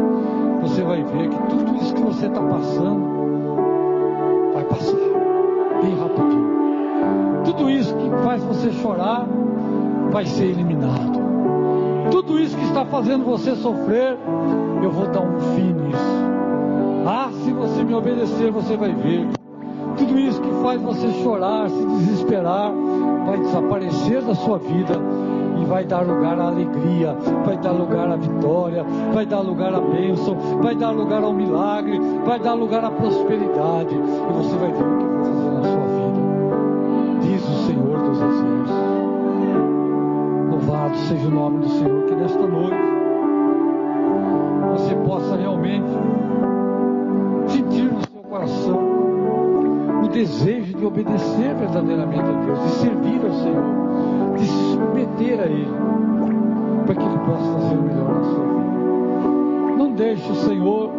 você 0.62 0.82
vai 0.82 1.04
ver 1.04 1.28
que 1.28 1.38
tudo 1.50 1.76
isso 1.76 1.94
que 1.94 2.02
você 2.02 2.28
está 2.28 2.40
passando 2.40 3.04
vai 4.54 4.64
passar 4.64 4.96
bem 5.82 5.96
rapidinho. 6.00 6.56
Tudo 7.44 7.70
isso 7.70 7.94
que 7.98 8.10
faz 8.24 8.42
você 8.42 8.72
chorar 8.72 9.28
vai 10.12 10.26
ser 10.26 10.46
eliminado. 10.46 11.20
Tudo 12.12 12.40
isso 12.40 12.56
que 12.56 12.64
está 12.64 12.86
fazendo 12.86 13.26
você 13.26 13.54
sofrer, 13.58 14.18
eu 14.82 14.92
vou 14.92 15.08
dar 15.08 15.20
um 15.20 15.40
fim 15.56 15.74
nisso. 15.74 17.06
Ah, 17.06 17.30
se 17.44 17.52
você 17.52 17.84
me 17.84 17.96
obedecer, 17.96 18.50
você 18.50 18.78
vai 18.78 18.94
ver. 18.94 19.28
Tudo 19.98 20.18
isso 20.18 20.42
que 20.42 20.52
faz 20.64 20.82
você 20.82 21.10
chorar, 21.22 21.70
se 21.70 21.86
desesperar, 21.86 22.72
vai 23.26 23.40
desaparecer 23.40 24.22
da 24.22 24.36
sua 24.36 24.58
vida 24.60 24.94
e 25.60 25.66
vai 25.66 25.84
dar 25.86 26.02
lugar 26.06 26.40
à 26.40 26.48
alegria, 26.48 27.16
vai 27.46 27.58
dar 27.58 27.72
lugar 27.72 28.10
à 28.10 28.16
vitória, 28.16 28.86
vai 29.14 29.26
dar 29.26 29.40
lugar 29.40 29.74
à 29.74 29.82
bênção, 29.82 30.36
vai 30.62 30.76
dar 30.76 30.92
lugar 30.92 31.24
ao 31.24 31.34
milagre, 31.34 32.00
vai 32.26 32.40
dar 32.40 32.54
lugar 32.54 32.84
à 32.84 32.92
prosperidade. 32.92 33.96
E 33.96 34.34
você 34.34 34.56
vai 34.58 34.72
ver 34.72 34.84
o 34.84 34.98
que 34.98 35.06
vou 35.06 35.24
fazer 35.24 35.52
na 35.52 35.64
sua 35.64 35.86
vida. 35.88 36.20
Diz 37.22 37.44
o 37.44 37.66
Senhor 37.66 37.98
dos 37.98 38.18
Exércitos. 38.22 38.72
Louvado 40.52 40.98
seja 40.98 41.28
o 41.28 41.32
nome 41.32 41.60
do 41.60 41.70
Senhor, 41.70 42.04
que 42.06 42.16
nesta 42.16 42.48
noite 42.48 42.96
você 44.72 44.96
possa 45.08 45.36
realmente 45.38 45.88
sentir 47.48 47.92
no 47.92 48.02
seu 48.02 48.22
coração 48.24 48.80
o 50.04 50.08
desejo 50.10 50.65
de 50.78 50.86
obedecer 50.86 51.56
verdadeiramente 51.56 52.22
a 52.22 52.46
Deus, 52.46 52.60
de 52.60 52.70
servir 52.70 53.22
ao 53.26 53.32
Senhor, 53.32 54.36
de 54.38 54.46
se 54.46 54.74
submeter 54.74 55.40
a 55.40 55.46
Ele, 55.46 55.74
para 56.86 56.96
que 56.96 57.04
Ele 57.04 57.18
possa 57.20 57.54
fazer 57.54 57.76
o 57.78 57.82
melhor 57.82 58.14
na 58.14 58.24
sua 58.24 58.46
vida. 58.46 59.78
Não 59.78 59.92
deixe 59.92 60.32
o 60.32 60.36
Senhor 60.36 60.90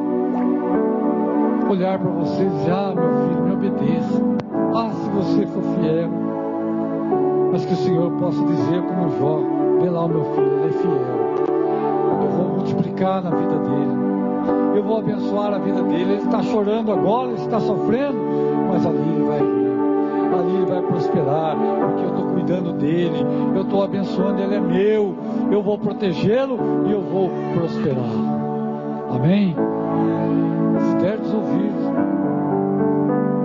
olhar 1.68 1.98
para 1.98 2.10
você 2.10 2.42
e 2.42 2.48
dizer: 2.48 2.70
Ah, 2.72 2.94
meu 2.94 3.28
filho, 3.28 3.42
me 3.42 3.52
obedeça. 3.52 4.22
Ah, 4.74 4.90
se 4.90 5.10
você 5.10 5.46
for 5.46 5.62
fiel. 5.62 6.10
Mas 7.52 7.64
que 7.64 7.72
o 7.72 7.76
Senhor 7.76 8.10
possa 8.12 8.42
dizer, 8.44 8.82
como 8.82 9.08
Jó: 9.18 9.40
Vê 9.80 9.90
lá 9.90 10.04
o 10.04 10.08
meu 10.08 10.24
filho, 10.24 10.52
ele 10.52 10.68
é 10.68 10.72
fiel. 10.72 12.22
Eu 12.22 12.28
vou 12.30 12.48
multiplicar 12.56 13.22
na 13.22 13.30
vida 13.30 13.58
dele 13.58 14.06
eu 14.76 14.82
vou 14.82 14.98
abençoar 14.98 15.54
a 15.54 15.58
vida 15.58 15.82
dele. 15.82 16.12
Ele 16.12 16.22
está 16.22 16.42
chorando 16.42 16.92
agora, 16.92 17.30
ele 17.30 17.40
está 17.40 17.58
sofrendo, 17.60 18.25
ele 20.40 20.66
vai 20.66 20.82
prosperar, 20.82 21.56
porque 21.56 22.04
eu 22.04 22.08
estou 22.10 22.26
cuidando 22.32 22.72
dele, 22.74 23.26
eu 23.54 23.62
estou 23.62 23.82
abençoando, 23.82 24.42
ele 24.42 24.54
é 24.54 24.60
meu, 24.60 25.14
eu 25.50 25.62
vou 25.62 25.78
protegê-lo 25.78 26.58
e 26.86 26.92
eu 26.92 27.00
vou 27.02 27.30
prosperar. 27.54 28.36
Amém? 29.10 29.54
Se 30.80 30.96
der 30.96 31.18
dos 31.18 31.32
ouvidos, 31.32 31.84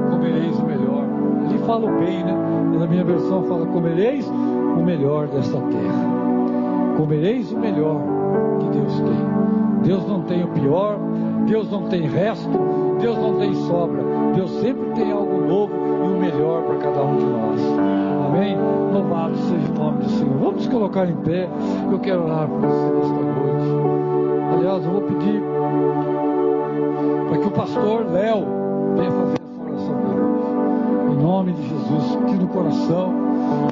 comereis 0.10 0.60
o 0.60 0.66
melhor. 0.66 1.06
Ali 1.48 1.58
fala 1.60 1.86
o 1.86 2.00
bem, 2.00 2.24
né? 2.24 2.52
Na 2.80 2.88
minha 2.88 3.04
versão 3.04 3.44
fala: 3.44 3.66
comereis 3.68 4.28
o 4.28 4.84
melhor 4.84 5.28
desta 5.28 5.58
terra. 5.58 6.96
Comereis 6.98 7.52
o 7.52 7.60
melhor 7.60 8.02
que 8.60 8.70
Deus 8.70 9.00
tem. 9.00 9.32
Deus 9.84 10.08
não 10.08 10.22
tem 10.24 10.44
o 10.44 10.48
pior, 10.48 11.00
Deus 11.48 11.72
não 11.72 11.84
tem 11.84 12.02
resto, 12.08 12.50
Deus 13.00 13.18
não 13.18 13.38
tem 13.38 13.54
sobra. 13.54 14.04
Deus 14.36 14.52
sempre 14.60 14.90
tem 14.96 15.12
algo 15.12 15.46
novo 15.48 15.74
melhor 16.22 16.62
para 16.64 16.76
cada 16.78 17.02
um 17.04 17.18
de 17.18 17.26
nós. 17.26 17.62
Amém? 18.28 18.58
Louvado 18.94 19.36
seja 19.36 19.72
o 19.72 19.84
nome 19.84 20.04
do 20.04 20.10
Senhor. 20.10 20.38
Vamos 20.38 20.68
colocar 20.68 21.10
em 21.10 21.16
pé. 21.18 21.50
Eu 21.92 22.00
quero 22.00 22.24
orar 22.24 22.48
por 22.48 22.62
você 22.62 22.94
nesta 22.94 23.14
noite. 23.14 24.56
Aliás, 24.56 24.86
eu 24.86 24.92
vou 24.92 25.02
pedir 25.02 25.42
para 27.28 27.38
que 27.40 27.48
o 27.48 27.52
pastor 27.52 28.06
Léo 28.12 28.46
venha 28.96 29.12
fazer 29.12 29.38
essa 29.42 29.62
oração 29.64 29.96
hoje. 29.96 31.12
Em 31.12 31.24
nome 31.24 31.54
de 31.54 31.64
Jesus, 31.64 32.18
que 32.28 32.36
no 32.36 32.48
coração, 32.48 33.14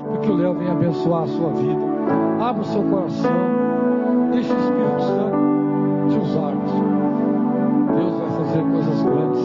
para 0.09 0.17
que 0.21 0.31
o 0.31 0.35
Léo 0.35 0.53
venha 0.55 0.71
abençoar 0.71 1.23
a 1.23 1.27
sua 1.27 1.49
vida. 1.51 1.81
Abra 2.41 2.61
o 2.61 2.65
seu 2.65 2.83
coração. 2.83 3.31
Deixe 4.31 4.51
o 4.51 4.57
Espírito 4.57 5.01
Santo 5.01 5.39
te 6.09 6.17
usar, 6.17 6.53
Deus 7.95 8.13
vai 8.19 8.29
fazer 8.37 8.63
coisas 8.63 9.01
grandes 9.03 9.41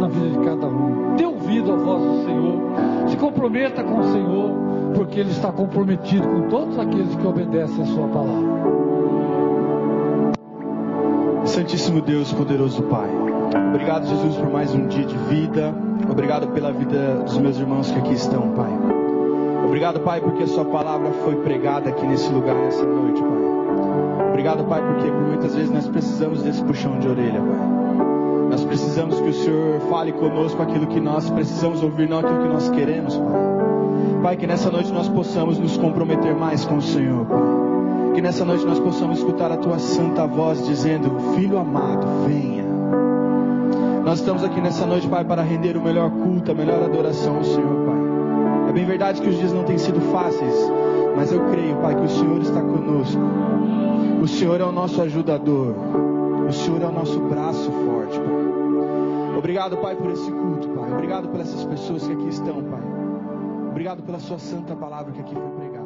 na 0.00 0.08
vida 0.08 0.28
de 0.30 0.38
cada 0.46 0.66
um. 0.68 0.77
Dê 1.18 1.26
ouvido 1.26 1.72
à 1.72 1.76
voz 1.76 2.02
do 2.02 2.24
Senhor. 2.24 3.08
Se 3.08 3.16
comprometa 3.16 3.82
com 3.82 3.98
o 3.98 4.04
Senhor, 4.04 4.50
porque 4.94 5.20
Ele 5.20 5.30
está 5.30 5.52
comprometido 5.52 6.26
com 6.26 6.48
todos 6.48 6.78
aqueles 6.78 7.14
que 7.14 7.26
obedecem 7.26 7.82
a 7.82 7.86
Sua 7.86 8.08
palavra. 8.08 8.78
Santíssimo 11.44 12.00
Deus, 12.00 12.32
poderoso 12.32 12.82
Pai. 12.84 13.10
Obrigado, 13.70 14.06
Jesus, 14.06 14.36
por 14.36 14.50
mais 14.50 14.72
um 14.74 14.86
dia 14.86 15.04
de 15.04 15.16
vida. 15.16 15.74
Obrigado 16.08 16.48
pela 16.48 16.70
vida 16.72 17.16
dos 17.24 17.36
meus 17.38 17.58
irmãos 17.58 17.90
que 17.90 17.98
aqui 17.98 18.14
estão, 18.14 18.50
Pai. 18.52 18.70
Obrigado, 19.66 20.00
Pai, 20.00 20.20
porque 20.20 20.44
a 20.44 20.46
Sua 20.46 20.64
palavra 20.64 21.10
foi 21.24 21.36
pregada 21.36 21.90
aqui 21.90 22.06
nesse 22.06 22.32
lugar, 22.32 22.54
nessa 22.54 22.84
noite, 22.84 23.20
Pai. 23.20 24.28
Obrigado, 24.28 24.64
Pai, 24.64 24.80
porque 24.80 25.10
muitas 25.10 25.54
vezes 25.54 25.70
nós 25.70 25.88
precisamos 25.88 26.42
desse 26.42 26.62
puxão 26.62 26.98
de 27.00 27.08
orelha, 27.08 27.40
Pai. 27.40 27.87
Nós 28.50 28.64
precisamos 28.64 29.20
que 29.20 29.28
o 29.28 29.32
Senhor 29.32 29.80
fale 29.90 30.12
conosco 30.12 30.62
aquilo 30.62 30.86
que 30.86 31.00
nós 31.00 31.28
precisamos 31.30 31.82
ouvir, 31.82 32.08
não 32.08 32.18
aquilo 32.18 32.42
que 32.42 32.48
nós 32.48 32.68
queremos, 32.70 33.16
Pai. 33.16 33.58
Pai, 34.22 34.36
que 34.36 34.46
nessa 34.46 34.70
noite 34.70 34.92
nós 34.92 35.08
possamos 35.08 35.58
nos 35.58 35.76
comprometer 35.76 36.34
mais 36.34 36.64
com 36.64 36.78
o 36.78 36.82
Senhor, 36.82 37.24
Pai. 37.26 38.14
Que 38.14 38.22
nessa 38.22 38.44
noite 38.44 38.64
nós 38.66 38.80
possamos 38.80 39.18
escutar 39.18 39.52
a 39.52 39.56
tua 39.56 39.78
santa 39.78 40.26
voz 40.26 40.66
dizendo: 40.66 41.34
Filho 41.36 41.58
amado, 41.58 42.06
venha. 42.26 42.64
Nós 44.04 44.20
estamos 44.20 44.42
aqui 44.42 44.60
nessa 44.60 44.86
noite, 44.86 45.06
Pai, 45.06 45.24
para 45.24 45.42
render 45.42 45.76
o 45.76 45.82
melhor 45.82 46.10
culto, 46.10 46.50
a 46.50 46.54
melhor 46.54 46.82
adoração 46.82 47.36
ao 47.36 47.44
Senhor, 47.44 47.84
Pai. 47.84 48.70
É 48.70 48.72
bem 48.72 48.86
verdade 48.86 49.20
que 49.20 49.28
os 49.28 49.36
dias 49.36 49.52
não 49.52 49.64
têm 49.64 49.78
sido 49.78 50.00
fáceis, 50.10 50.54
mas 51.14 51.30
eu 51.30 51.40
creio, 51.50 51.76
Pai, 51.76 51.94
que 51.94 52.04
o 52.04 52.08
Senhor 52.08 52.40
está 52.40 52.60
conosco. 52.60 53.20
O 54.22 54.26
Senhor 54.26 54.60
é 54.60 54.64
o 54.64 54.72
nosso 54.72 55.00
ajudador. 55.02 55.74
O 56.48 56.52
Senhor 56.52 56.80
é 56.80 56.86
o 56.86 56.92
nosso 56.92 57.20
braço 57.20 57.70
forte, 57.70 58.18
Pai. 58.18 59.36
Obrigado, 59.36 59.76
Pai, 59.76 59.94
por 59.94 60.10
esse 60.10 60.30
culto, 60.30 60.66
Pai. 60.70 60.92
Obrigado 60.94 61.28
por 61.28 61.40
essas 61.40 61.62
pessoas 61.66 62.06
que 62.06 62.12
aqui 62.14 62.28
estão, 62.28 62.64
Pai. 62.64 62.80
Obrigado 63.68 64.02
pela 64.02 64.18
Sua 64.18 64.38
santa 64.38 64.74
palavra 64.74 65.12
que 65.12 65.20
aqui 65.20 65.34
foi 65.34 65.50
pregada. 65.50 65.77